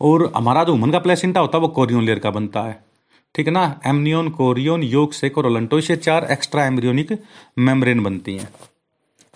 [0.00, 2.78] और हमारा जो उमन का प्लेसेंटा होता है, वो कोरियोन लेयर का बनता है।
[3.34, 3.80] ठीक है ना?
[3.86, 7.18] एमनियोन कोरियोन योग सेक और ओलंटो से चार एक्स्ट्रा एम्ब्रियोनिक
[7.58, 8.48] मेम्ब्रेन बनती हैं।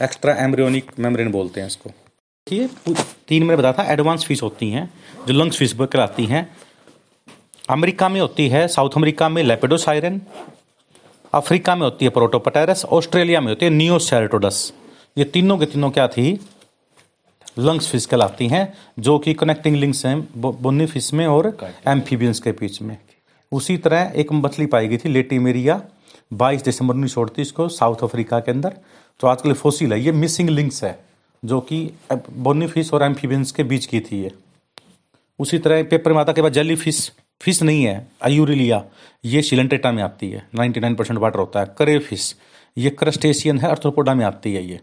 [0.01, 2.95] एक्स्ट्रा एम्ब्रियोनिक मेम्ब्रेन बोलते हैं इसको। देखिए
[3.29, 4.89] तीन मैंने बताया था एडवांस फ़िश होती हैं,
[5.27, 6.49] जो लंग्स फ़िश कहलाती हैं।
[7.71, 10.21] अमेरिका में होती है, साउथ अमेरिका में लेपेडोसाइरन
[11.33, 14.73] अफ्रीका में होती है प्रोटोपटेरस, ऑस्ट्रेलिया में होती है नियोसेरेटोडस।
[15.19, 16.33] ये तीनों के तीनों क्या थी?
[17.59, 21.57] लंग्स फ़िश कहलाती हैं, जो कि कनेक्टिंग लिंक्स हैं बोनी फ़िश में और
[21.89, 22.97] एम्फीबियंस के बीच में।
[23.53, 25.81] उसी तरह एक मछली पाई गई थी, लेटीमेरिया
[26.33, 28.77] 22 दिसंबर उन्नीस सौ अड़तीस को साउथ अफ्रीका के अंदर।
[29.21, 30.99] तो आजकल फोसिल है, ये मिसिंग लिंक्स है,
[31.43, 34.33] जो कि बोनी फ़िश और एम्फीबियंस के बीच की थी ये।
[35.39, 37.11] उसी तरह पेपर में आता के बाद जेली फ़िश
[37.41, 38.85] फ़िश नहीं है आयूरिलिया
[39.25, 42.37] ये शिलेंटेटा में आती है 99 परसेंट वाटर होता है, करे फ़िश
[42.79, 44.81] ये क्रस्टेशियन है, अर्थोपोडा में आती है ये।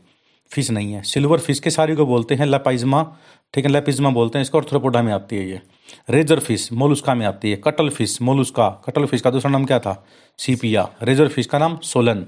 [0.54, 3.18] फ़िश नहीं है। सिल्वर फ़िश के सारी को बोलते हैं, लेपाइजमा,
[3.54, 5.62] ठीक है, लेपिजमा बोलते हैं, इसको ऑर्थ्रोपोडा में आती है ये।
[6.10, 9.80] रेजर फ़िश मोलुस्का में आती है, कटल फ़िश मोलुस्का, कटल फ़िश का दूसरा नाम क्या
[9.80, 10.08] था?
[10.38, 12.26] सीपिया। रेजर फ़िश का नाम सोलन।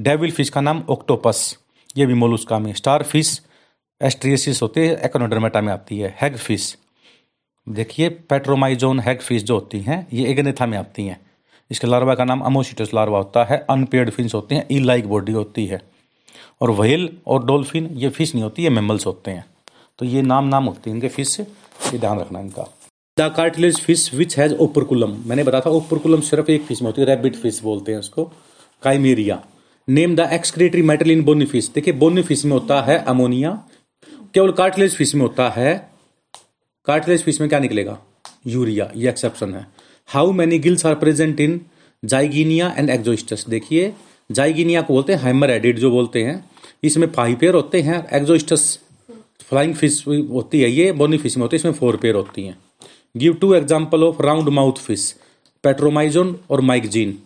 [0.00, 1.58] डेविल फ़िश का नाम ऑक्टोपस
[1.96, 3.42] ये भी मोलुस्का में। स्टार फ़िश
[4.02, 6.78] एस्ट्रियसिस होते हैं, एकोनोडर्मेटा में आती है। हैग फ़िश
[7.66, 11.20] देखिए पेट्रोमाइजोन हैग फ़िश जो होती हैं, ये एगनेथा में आती हैं।
[11.70, 15.32] इसके लार्वा का नाम अमोसिटस लार्वा होता है अनपेड फ़िश होती हैं ई लाइक बॉडी
[15.32, 15.80] होती है।
[16.60, 19.44] और व्हेल और डोल्फिन ये फ़िश नहीं होती, ये मेमल्स होते हैं।
[19.98, 22.66] तो ये नाम नाम होते हैं इनके फ़िश से, ये ध्यान रखना इनका।
[23.16, 27.00] The cartilage fish which has operculum मैंने बताया था ओपरकुलम सिर्फ़ एक फ़िश में होती
[27.00, 28.24] है रैबिट फ़िश बोलते हैं उसको
[28.82, 29.42] Chimaera
[29.88, 33.50] name the excretory metal in bony fish देखिए बोनी फ़िश में होता है अमोनिया
[34.34, 35.74] केवल कार्टिलेज फ़िश में होता है
[36.86, 37.98] कार्टिलेज फ़िश में क्या निकलेगा?
[38.46, 39.66] यूरिया, ये एक्सेप्शन है।
[40.08, 41.60] How many gills are present in
[42.02, 43.92] Zygaena and Exocoetus देखिए
[44.30, 46.44] जाइगिनिया को बोलते हैं हाइमर एडिड जो बोलते हैं।
[46.82, 48.78] इसमें फाइव पेयर होते हैं एक्जोस्टस
[49.40, 52.56] फ्लाइंग फ़िश होती है, ये बोनी फ़िश में होती है, इसमें फोर पेयर होती हैं।
[53.16, 55.14] Give two example of round mouth fish
[55.64, 57.18] Petromyzon और माइकजीन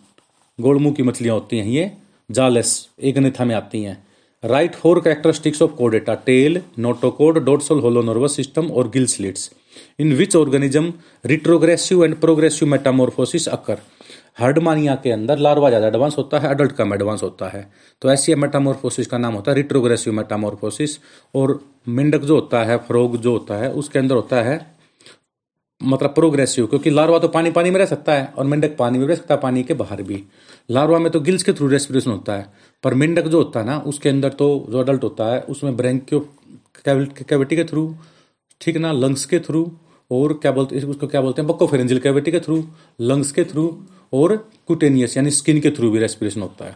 [0.59, 1.91] गोलमुख की मछलियाँ होती हैं, ये
[2.29, 3.97] जालस, एक नेथा में आती हैं।
[4.43, 9.51] Write four characteristics of कोडेटा tail notochord dorsal hollow nervous system और gill slits
[9.99, 10.93] in which organism
[11.25, 13.77] retrogressive and progressive metamorphosis occur
[14.39, 17.65] Herdmania के अंदर लार्वा ज़्यादा एडवांस होता है अडल्ट कम एडवांस होता है।
[18.01, 20.97] तो ऐसी मेटामोरफोसिस का नाम होता है रिट्रोग्रेसिव मेटामोरफोसिस
[21.35, 24.59] और मिंडक जो होता है फ्रोग जो होता है, उसके अंदर होता है
[25.83, 29.05] मतलब प्रोग्रेसिव क्योंकि लार्वा तो पानी पानी में रह सकता है और मेंढक पानी में
[29.07, 30.23] रह सकता है, पानी के बाहर भी।
[30.69, 32.45] लार्वा में तो गिल्स के थ्रू रेस्पिरेशन होता है,
[32.83, 36.19] पर मिंडक जो होता है ना, उसके अंदर तो जो अडल्ट होता है, उसमें ब्रेंक्यो
[36.85, 37.93] कैविटी के थ्रू
[38.61, 39.71] ठीक ना लंग्स के थ्रू
[40.11, 42.63] और क्या बोलते हैं उसको क्या बोलते हैं बक्को फेरेंजिल कैविटी के थ्रू
[43.01, 43.65] लंग्स के थ्रू
[44.13, 44.35] और
[44.67, 46.75] कुटेनियस यानी स्किन के थ्रू भी रेस्पिरेशन होता है।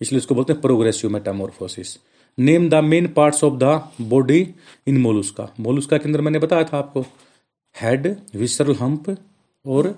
[0.00, 1.96] इसलिए उसको बोलते हैं progressive metamorphosis
[2.38, 4.40] name the main parts of the body
[4.86, 7.04] in Mollusca Mollusca के अंदर मैंने बताया था आपको
[7.74, 8.06] हेड
[8.36, 9.16] विसरल हम्प
[9.64, 9.88] और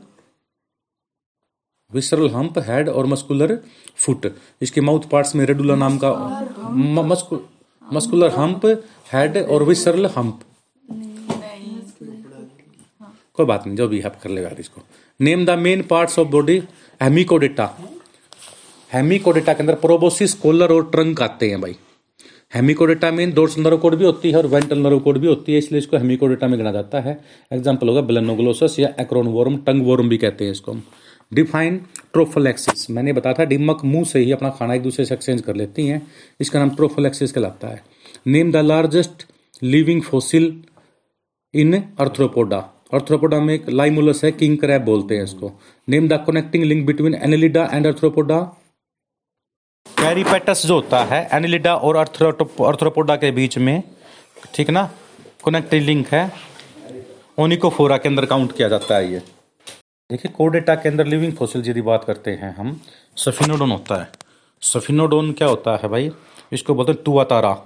[1.93, 3.59] विसरल हम्प हेड और मस्कुलर
[3.97, 4.27] फुट
[4.63, 6.11] इसके माउथ पार्ट्स में रेडुला नाम का
[7.87, 8.67] मस्कुलर हम्प
[9.13, 10.41] हेड और विसरल हम्प
[13.35, 14.83] कोई बात नहीं, जो भी आप कर लेगा इसको।
[15.21, 16.59] Name the main parts of body
[17.01, 17.67] Hemichordata
[18.91, 21.77] Hemichordata के अंदर प्रोबोसिस कोलर और ट्रंक आते हैं भाई।
[22.57, 25.97] हेमिकोडेटा में डोर्सल नर्वकोड भी होती है और वेंटल नर्वकोड भी होती है, इसलिए इसको
[25.97, 27.19] हेमिकोडेटा में गिना जाता है।
[27.51, 30.83] एग्जांपल होगा ब्लेनोग्लोसस या एक्रोन वोरम टंग वोरम भी कहते हैं इसको हम।
[31.33, 31.77] डिफाइन
[32.13, 35.57] ट्रोफोलेक्सिस मैंने बताया था डिमक मुँह से ही अपना खाना एक दूसरे से एक्सचेंज कर
[35.57, 36.01] लेती हैं।
[36.41, 37.83] इसका नाम ट्रोफोलेक्सिस कहलाता है।
[38.27, 39.27] Name the largest
[39.63, 40.55] living fossil
[41.55, 45.53] in Arthropoda Arthropoda में एक लाइमुलस है किंग क्रैब बोलते हैं इसको।
[45.89, 48.39] Name the connecting link between Annelida and Arthropoda
[49.87, 53.83] Peripatus जो होता है एनिलिडा और अर्थ्रोपोडा के बीच में,
[54.55, 54.85] ठीक ना?
[55.47, 56.31] कनेक्टिव लिंक है।
[57.39, 59.19] ओनिकोफोरा के अंदर काउंट किया जाता है ये।
[60.11, 62.81] देखिए कोडेटा के अंदर लिविंग फोसिल यदि बात करते हैं हम
[63.17, 64.09] सफिनोडोन होता है।
[64.63, 66.11] सफिनोडोन क्या होता है भाई?
[66.53, 67.57] इसको बोलते हैं टुआतारा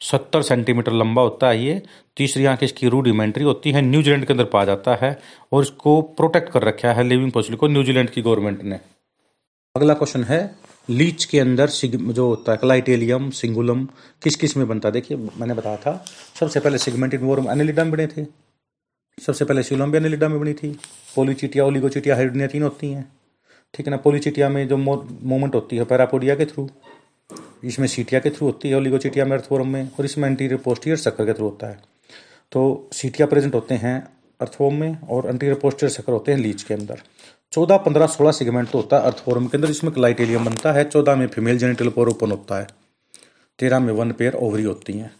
[0.00, 1.80] सत्तर सेंटीमीटर लंबा होता है ये।
[2.16, 5.18] तीसरी आँख इसकी रूडिमेंट्री होती है। न्यूजीलैंड के अंदर पाया जाता है
[5.52, 8.80] और इसको प्रोटेक्ट कर रखा है लिविंग फोसिल को न्यूजीलैंड की गवर्नमेंट ने।
[9.74, 10.40] अगला क्वेश्चन है
[10.88, 13.84] लीच के अंदर जो होता है, क्लाइटेलियम, सिंगुलम
[14.22, 14.92] किस किसमें बनता है?
[14.92, 16.04] देखिए, मैंने बताया था,
[16.40, 18.26] सबसे पहले सिगमेंटेड वोरम एनिलिडा में बने थे।
[19.18, 20.70] सबसे पहले सिलोम भी एनिलिडा में बनी थी।
[21.16, 23.04] पोलीचिटिया, ओलिगोचिटिया हाइड्रोनिया तीन होती हैं।
[23.74, 23.96] ठीक है ना?
[23.96, 26.68] पोलीचिटिया में जो मूवमेंट होती है, पैरापोडिया के थ्रू,
[27.64, 31.26] इसमें सीटिया के थ्रू होती है, ओलिगोचिटिया में अर्थवोरम में, और इसमें एंटीरियर पोस्टियर शक्कर
[31.26, 31.78] के थ्रू होता है।
[32.52, 33.96] तो सीटिया प्रेजेंट होते हैं
[34.40, 37.02] अर्थवोम में, और एंटीरियर पोस्टियर शक्कर होते हैं लीच के अंदर।
[37.54, 41.14] चौदह पंद्रह सोलह सेगमेंट तो होता है अर्थफोरम के अंदर, जिसमें क्लाइटेलियम बनता है, चौदह
[41.16, 42.66] में फीमेल जेनिटल पोर ओपन होता है,
[43.58, 45.10] तेरह में वन पेयर ओवरी होती हैं।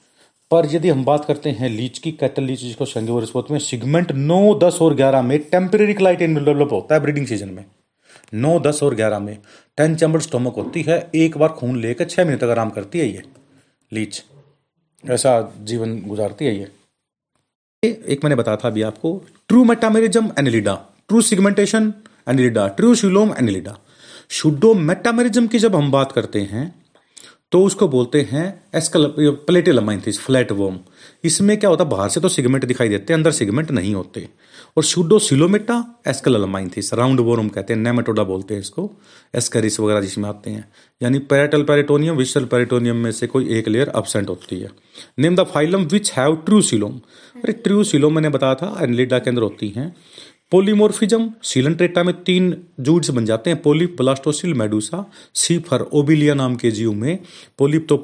[0.51, 3.13] पर यदि हम बात करते हैं लीच की, कैटल लीच जिसको संगे
[3.51, 7.65] में, सिगमेंट नौ, दस और ग्यारह में टेम्परेरी क्लाइटेन डेवलप होता है ब्रीडिंग सीज़न में।
[8.35, 9.37] नौ, दस और ग्यारह में
[9.79, 13.07] टेन चैम्बर स्टोमक होती है, एक बार खून लेकर छह महीने तक आराम करती है
[13.07, 13.23] ये
[13.93, 14.23] लीच।
[15.05, 16.71] ऐसा जीवन गुजारती है ये।
[17.83, 20.75] एक मैंने बताया था अभी आपको, true metamerism Annelida,
[21.09, 21.93] true segmentation
[22.27, 22.95] Annelida true
[23.35, 23.79] Annelida.
[24.31, 26.73] Pseudo metamerism की जब हम बात करते हैं
[27.53, 28.45] तो उसको बोलते हैं
[28.75, 30.79] एस्कल प्लेटेल अमाइंथिस फ्लैट वोम।
[31.25, 34.29] इसमें क्या होता है बाहर से तो सिगमेंट दिखाई देते हैं अंदर सिगमेंट नहीं होते।
[34.77, 35.77] और pseudocoelomata
[36.09, 38.91] Aschelminthes round worm कहते हैं, नेमेटोडा बोलते हैं इसको,
[39.35, 40.69] एस्करिस वगैरह जिसमें आते हैं।
[41.01, 44.71] यानी पेरेटल पेरिटोनियम विशल पेरिटोनियम में से कोई एक लेयर अबसेंट होती है।
[45.19, 47.01] Name the phylum which have true coelom
[47.37, 49.95] अरे ट्रू सिलोम मैंने बताया था, एनलिडा के अंदर होती हैं।
[50.55, 56.57] पोलीमोर्फिज्म सीलन ट्रेटा में तीन जूड्स बन जाते हैं पोलिप ब्लास्टोसिल मेडूसा सीफर ओबिलिया नाम
[56.57, 57.19] के जीव में
[57.59, 57.97] पोलिप तो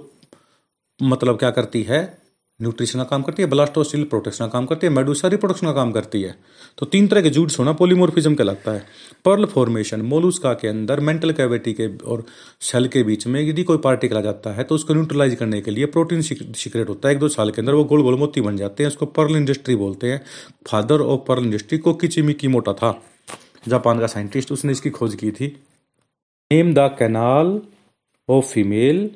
[1.02, 2.19] मतलब क्या करती है?
[2.62, 5.92] न्यूट्रिशन का काम करती है, ब्लास्टोसिल प्रोटेक्शन का काम करती है मेडूसा रिप्रोडक्शन का काम
[5.92, 6.34] करती है।
[6.78, 8.82] तो तीन तरह के जूड्स होना पोलीमोर्फिज्म कहलाता है।
[9.24, 12.24] पर्ल फॉर्मेशन, मोलुस्का के अंदर, मेंटल कैविटी के और
[12.60, 15.70] सेल के बीच में यदि कोई पार्टिकल आ जाता है तो उसको न्यूट्रलाइज करने के
[15.70, 18.56] लिए प्रोटीन सीक्रेट होता है। एक दो साल के अंदर वो गोल गोल मोती बन
[18.56, 20.20] जाते हैं, उसको पर्ल इंडस्ट्री बोलते हैं।
[20.68, 22.90] फादर ऑफ़ पर्ल इंडस्ट्री को किचिमी मोटा था।
[23.68, 25.46] जापान का साइंटिस्ट, उसने इसकी खोज की थी।
[26.50, 27.60] Name the canal
[28.28, 29.10] of female,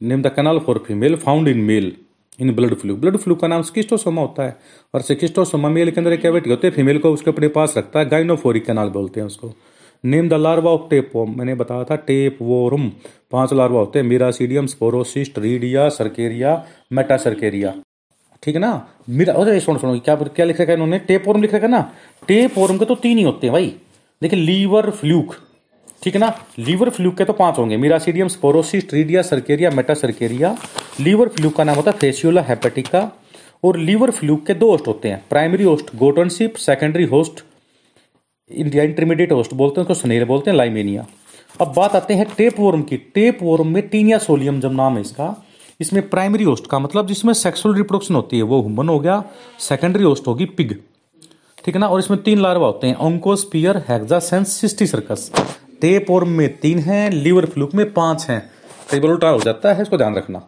[0.00, 1.96] name the canal for female, found in male.
[2.38, 4.56] In blood fluke blood fluke का नाम स्किस्टोसोमा होता है।
[4.94, 7.98] और स्किस्टोसोमा मेल के अंदर एक कैविटी होती है फीमेल को उसके अपने पास रखता
[8.00, 9.52] है गाइनोफोरिक कैनाल बोलते हैं उसको।
[10.04, 12.88] Name the larva of tapeworm मैंने बताया था टेपवोरम
[13.30, 16.52] पाँच लार्वा होते हैं miracidium sporocyst redia cercaria
[16.92, 17.74] metacercaria
[18.42, 18.88] ठीक है ना?
[19.08, 20.98] मीरा अरे, सुनो सुनो, क्या क्या लिख रखा है इन्होंने?
[20.98, 21.80] टेपवोरम लिख रखा है ना?
[22.28, 23.66] टेपवोरम के तो तीन ही होते हैं भाई।
[24.22, 25.34] देखिए लीवर फ्लूक
[26.02, 26.32] ठीक है ना?
[26.58, 30.56] लीवर फ्लूक के तो पाँच होंगे। Miracidium sporocyst redia cercaria metacercaria
[31.00, 33.10] liver fluke का नाम होता है फेसियोला हेपेटिका
[33.64, 37.42] और लीवर फ्लूक के दो होस्ट होते हैं। Primary host गोटनशिप secondary host
[38.50, 41.06] India intermediate host बोलते हैं, उसको सनेर बोलते हैं लाइमेनिया
[41.60, 45.00] अब बात आते हैं टेप वोर्म की। टेप वोर्म में टीनिया सोलियम जब नाम है
[45.00, 45.34] इसका,
[45.80, 49.22] इसमें प्राइमरी होस्ट का मतलब जिसमें सेक्सुअल रिप्रोडक्शन होती है, वो ह्यूमन हो गया।
[49.60, 50.74] सेकेंडरी होस्ट होगी पिग
[51.64, 51.88] ठीक है ना?
[51.88, 55.30] और इसमें तीन लार्वा होते हैं ओंकोस्पियर हेक्सासेंस सिस्टी सर्कस
[55.80, 58.40] टेपोर्म में तीन हैं लीवर फ्लूक में पाँच हैं।
[58.90, 60.42] कई बार उल्टा हो जाता है, इसको ध्यान रखना।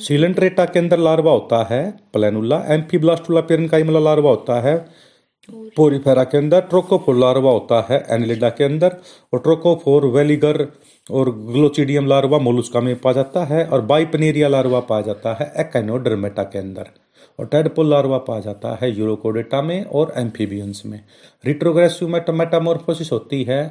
[0.00, 4.76] सीलेंट्रेटा के अंदर लार्वा होता है प्लेनुला एम्फीब्लास्टुला पेरनकाइमला लार्वा होता है।
[5.76, 8.96] पोरीफेरा के अंदर ट्रोकोफोर लार्वा होता है एनिलिडा के अंदर।
[9.32, 10.66] और ट्रोकोफोर वेलिगर
[11.10, 16.42] और ग्लोचिडियम लार्वा मोलुस्का में पाया जाता है, और बाइपनेरिया लार्वा पाया जाता है एक्नोडर्मेटा
[16.42, 16.86] के अंदर।
[17.38, 21.00] और टेडपोल लार्वा पाया जाता है यूरोकोडेटा में और एम्फीबियंस में।
[21.44, 23.64] रिट्रोग्रेसिव मेटामोर्फोसिस होती है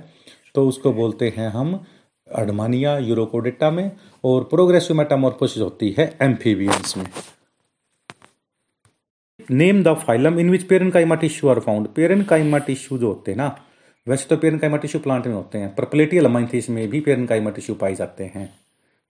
[0.56, 1.80] तो उसको बोलते हैं हम
[2.28, 3.92] अडमानिया यूरोकोडेटा में,
[4.24, 7.06] और प्रोग्रेसिव मेटामोर्फोसिस होती है एम्फीबियंस में।
[9.52, 11.88] Name the phylum in which parenchyma tissue are found
[12.24, 13.56] parenchyma tissue जो होते हैं ना,
[14.08, 17.50] वैसे तो पेरन काइमा टिश्यू प्लांट में होते हैं, पर अमाइंथिस में भी पेरन काइमा
[17.50, 18.50] टिश्यू पाए जाते हैं।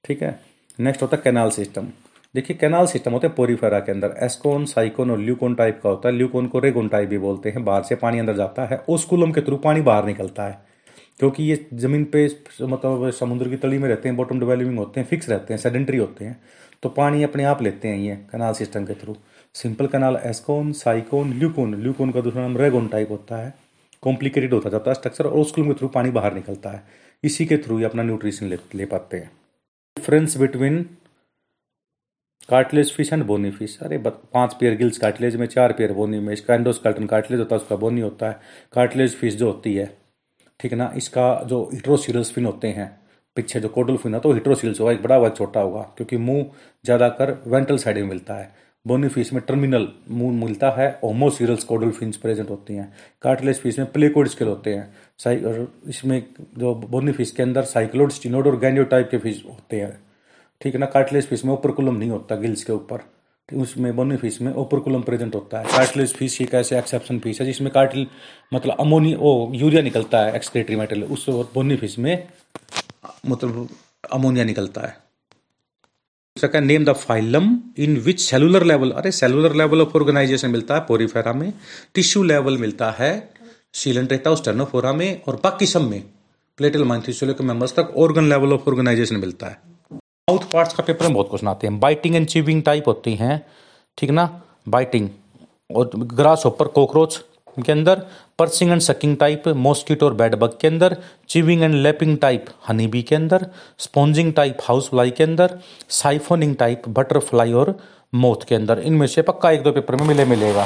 [0.04, 0.40] ठीक है?
[0.80, 1.88] नेक्स्ट होता है कैनाल सिस्टम
[2.36, 6.10] देखिए कैनाल सिस्टम होते हैं पोरीफेरा के अंदर। एस्कोन साइकोन और ल्यूकोन टाइप का होता
[6.10, 9.32] है। ल्यूकोन को रेगोन टाइप भी बोलते हैं। बाहर से पानी अंदर जाता है। ओस्कुलम
[9.32, 10.58] के थ्रू पानी बाहर निकलता है।
[11.20, 12.26] क्योंकि ये ज़मीन पे
[12.62, 15.98] मतलब समुद्र की तली में रहते हैं बॉटम डेवलपिंग होते हैं फिक्स रहते हैं सेडेंट्री
[15.98, 16.40] होते हैं।
[16.84, 19.16] तो पानी अपने आप लेते हैं ये कनाल सिस्टम के through
[19.56, 23.54] simple canal ascon sycon leucon leucon का दूसरा नाम रेगोन टाइप होता है।
[24.04, 26.84] कॉम्प्लिकेटेड होता जाता है स्ट्रक्चर और उसके थ्रू पानी बाहर निकलता है।
[27.24, 29.32] इसी के थ्रू ये अपना न्यूट्रिशन ले, ले पाते हैं।
[29.98, 30.82] Difference between
[32.50, 36.34] cartilage fish and bony fish अरे पाँच पेयर गिल्स कार्टलेज में चार पेयर बोनी में।
[36.34, 38.40] इसका एंडोस्कल्टन कार्टलेज होता है उसका बोनी होता है।
[38.74, 39.94] कार्टलेज फ़िश जो होती है
[40.60, 40.92] ठीक है ना?
[40.98, 42.90] इसका जो हिट्रोसिरस फिन होते हैं,
[43.38, 46.46] पीछे जो कोडल फिन है तो हिट्रोसिरस होगा एक बड़ा हुआ छोटा होगा, क्योंकि मुँह
[46.86, 48.54] ज़्यादातर वेंटल साइड में मिलता है।
[48.86, 52.92] बोनी फ़िश में टर्मिनल मुँह मिलता है होमोसिरल्स कोडल फिन्स प्रेजेंट होती हैं।
[53.24, 54.94] कार्टिलेज फ़िश में प्लेकोड स्केल होते हैं।
[55.90, 56.22] इसमें
[56.58, 59.98] जो बोनी फ़िश के अंदर साइक्लोड स्टिनोड और गैंडियो टाइप के फ़िश होते हैं।
[60.62, 60.86] ठीक है ना?
[60.86, 63.02] कार्टिलेज फ़िश में ऊपर कुलम नहीं होता गिल्स के ऊपर।
[63.50, 67.46] उसमें बोनी फ़िश में ओपरकुलम प्रेजेंट होता है। कार्टिलेज फ़िश एक ऐसे एक्सेप्शन फ़िश है
[67.46, 68.08] जिसमें कार्टिल
[68.54, 72.28] मतलब अमोनी ओ यूरिया निकलता है एक्सक्रेटरी मेटल उस बोनी फ़िश में
[73.28, 73.68] मतलब
[74.14, 74.98] अमोनिया निकलता है।
[76.38, 80.82] Second name the phylum in which cellular level अरे सेलुलर लेवल ऑफ़ ऑर्गेनाइजेशन मिलता है
[80.88, 81.52] पोरीफेरा में
[81.96, 83.12] टिश्यू लेवल मिलता है
[83.74, 86.04] सीलेंट्रेटा स्टेनोफोरा में, और बाकी सब में
[86.60, 89.75] प्लेटल माइंथिसोलो के मेंबर्स तक ऑर्गन लेवल ऑफ़ ऑर्गेनाइजेशन मिलता है।
[90.30, 93.46] माउथ पार्ट्स का पेपर में बहुत क्वेश्चन आते हैं। बाइटिंग एंड चिविंग टाइप होती हैं,
[93.98, 94.24] ठीक ना?
[94.68, 95.10] बाइटिंग
[95.76, 97.18] और ग्रास ऊपर कॉकरोच
[97.58, 98.02] के अंदर
[98.40, 100.96] piercing and sucking type mosquito और बेड बग के अंदर
[101.30, 103.46] chewing and lapping type honey bee के अंदर
[103.80, 105.58] स्पॉन्जिंग टाइप हाउस फ्लाई के अंदर
[105.92, 107.74] साइफोनिंग टाइप बटरफ्लाई और
[108.16, 110.66] मोथ के अंदर। इनमें से पक्का एक दो पेपर में मिले, मिलेगा।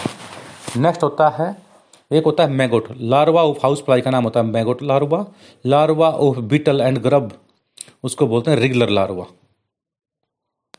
[0.78, 1.56] नेक्स्ट होता है,
[2.12, 5.26] एक होता है maggot larva of house fly का नाम होता है maggot larva
[5.66, 7.32] larva of beetle and grub
[8.04, 9.26] उसको बोलते हैं रेगुलर लार्वा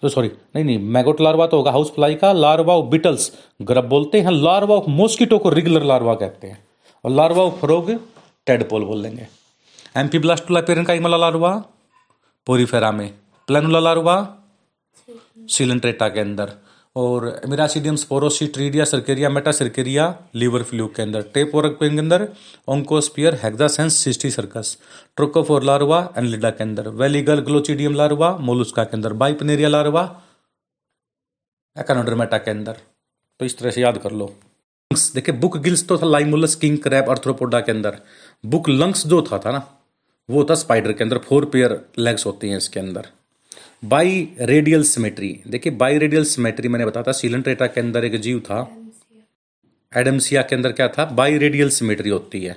[0.02, 3.32] तो सॉरी नहीं नहीं मैगोट लार्वा तो होगा, हाउस फ्लाई का, लार्वा ऑफ़ बिटल्स,
[3.62, 6.64] ग्रब बोलते हैं, लार्वा ऑफ़ मॉस्किटो को रेगुलर लार्वा कहते हैं।
[7.04, 7.90] और लार्वा ऑफ़ फ्रोग
[8.46, 9.26] टेडपोल बोल लेंगे।
[9.96, 11.64] एम्पी ब्लास्टुला पेरन का इमला लार्वा,
[12.46, 13.14] पोरीफेरा में,
[13.46, 14.36] प्लानुला लार्वा,
[15.48, 16.52] सिलेंट्रेटा के अंदर।
[16.96, 22.28] और miracidium sporocyst redia cercaria metacercaria liver fluke के अंदर, टेप वर्क के अंदर,
[22.68, 23.96] oncosphere, hexacanth,
[24.30, 24.78] cysticercus,
[25.16, 30.22] trochophore larva, Annelida के अंदर, वेलीगल ग्लोचिडियम लार्वा, मोलुस्का के अंदर, बाइपनेरिया लार्वा,
[31.78, 32.76] एकानोडर्मेटा के अंदर।
[33.40, 36.78] तो इस तरह से याद कर लो। लंग्स देखिए, बुक गिल्स तो था, लाइमुलस, किंग
[36.78, 37.98] क्रैप अर्थ्रोपोडा के अंदर।
[38.46, 39.78] बुक लंग्स जो था था ना,
[40.30, 43.08] वो था स्पाइडर के अंदर, फोर पेयर लेग्स होती हैं इसके अंदर।
[43.82, 48.40] बाई रेडियल सिमेट्री देखिए बाई रेडियल सिमेट्री मैंने बताया था सीलेंट्रेटा के अंदर एक जीव
[48.40, 48.58] था।
[49.92, 51.04] एडमसिया के अंदर क्या था?
[51.04, 52.56] बाई रेडियल सिमेट्री होती है।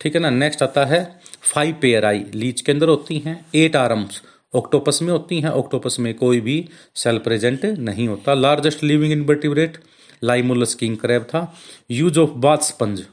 [0.00, 0.30] ठीक है ना?
[0.30, 1.20] नेक्स्ट आता है
[1.52, 4.22] फाइव पेयर आई। लीच के अंदर होती हैं एट आर्म्स
[4.54, 9.78] ऑक्टोपस में होती हैं। ऑक्टोपस में कोई भी सेल प्रेजेंट नहीं होता। Largest living invertebrate
[10.24, 11.42] Limulus king crab था।
[11.90, 13.04] यूज़ ऑफ़ बाथ स्पंज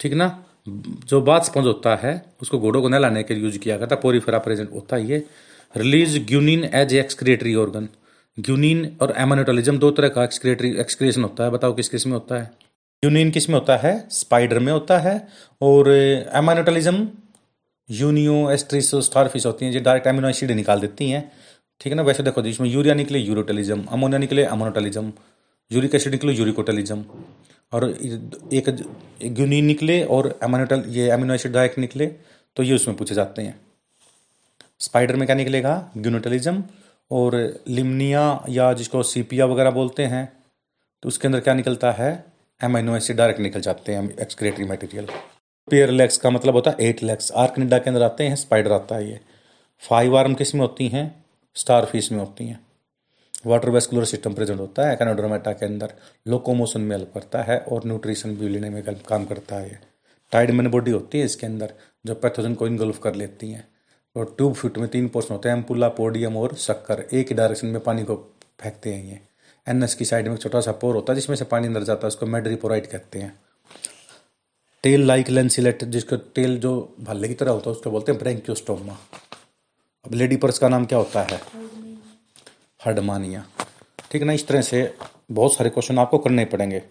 [0.00, 0.44] ठीक ना?
[0.68, 3.94] जो बाथ स्पंज होता है, उसको घोड़ों को नहलाने के लिए यूज़ किया गया था।
[3.94, 5.26] पोरीफेरा प्रेजेंट होता है ये।
[5.76, 7.88] Release guanine as excretory organ.
[8.40, 12.50] Guanine और एमानोटलिज्म दो तरह का एक्सक्रिएटरी, एक्सक्रिएशन होता है। बताओ किस किसमें होता है?
[13.04, 14.08] ग्यूनिन किसमें होता है?
[14.10, 15.28] स्पाइडर में होता है।
[15.62, 15.90] और
[16.34, 17.08] एमानोटलिज्म,
[17.90, 21.32] यूनियो, एस्ट्रिस स्टारफिश होती हैं जो डायरेक्ट एमिनो एसिड निकाल देती हैं।
[21.80, 22.02] ठीक है ना?
[22.02, 25.12] वैसे देखो जिसमें यूरिया निकले, यूरोटलिज्म, अमोनिया निकले अमोनोटलिज्म
[25.72, 27.04] यूरिक एसिड निकले, यूरिकोटलिज्म।
[27.72, 27.88] और
[28.52, 28.68] एक
[29.24, 32.06] ग्यूनिन निकले और एमानोटल, ये एमिनो एसिड डायरेक्ट निकले
[32.56, 33.60] तो ये उसमें पूछे जाते हैं।
[34.80, 35.90] स्पाइडर में क्या निकलेगा?
[35.96, 36.62] ग्यूनोटलिज्म
[37.10, 37.36] और
[37.68, 40.32] लिमनिया या जिसको सीपिया वगैरह बोलते हैं
[41.02, 42.24] तो उसके अंदर क्या निकलता है?
[42.60, 45.06] एमाइनो एसिड डायरेक्ट निकल जाते हैं एक्सक्रेटरी मटेरियल
[45.68, 48.96] पेयर लेग्स का मतलब होता है एट लेग्स आर्कनिडा के अंदर आते हैं स्पाइडर आता
[48.96, 49.20] है ये।
[49.82, 51.24] फाइव आर्म किसमें होती हैं?
[51.56, 52.58] स्टार फ़िश में होती हैं।
[53.46, 55.92] वाटर वेस्कुलर सिस्टम प्रेजेंट होता है, एकानोड्रोमेटा के अंदर
[56.28, 59.80] लोकोमोशन में हेल्प करता है और न्यूट्रिशन भी लेने में काम करता है।
[60.32, 61.72] टाइड मैन बॉडी होती है इसके अंदर
[62.06, 63.68] जो पैथोजन को इनगल्फ कर लेती हैं।
[64.16, 67.66] और ट्यूब फिट में तीन पोर्शन होते हैं, एम्पुला, पोडियम और शक्कर। एक ही डायरेक्शन
[67.66, 68.16] में पानी को
[68.60, 69.20] फेंकते हैं ये।
[69.68, 72.08] एन की साइड में छोटा सा पोर होता है, जिसमें से पानी अंदर जाता है,
[72.08, 73.40] उसको मेड्रीपोराइट कहते हैं।
[74.82, 78.98] टेल लाइक लेंसिलेट, जिसको टेल जो भाले की तरह होता है, उसको बोलते हैं ब्रेंक्योस्टोमा।
[80.04, 81.40] अब लेडी पर्स का नाम क्या होता है?
[82.86, 83.44] हडमानिया
[84.10, 84.94] ठीक है ना इस तरह से
[85.32, 86.82] बहुत सारे क्वेश्चन आपको करने पड़ेंगे।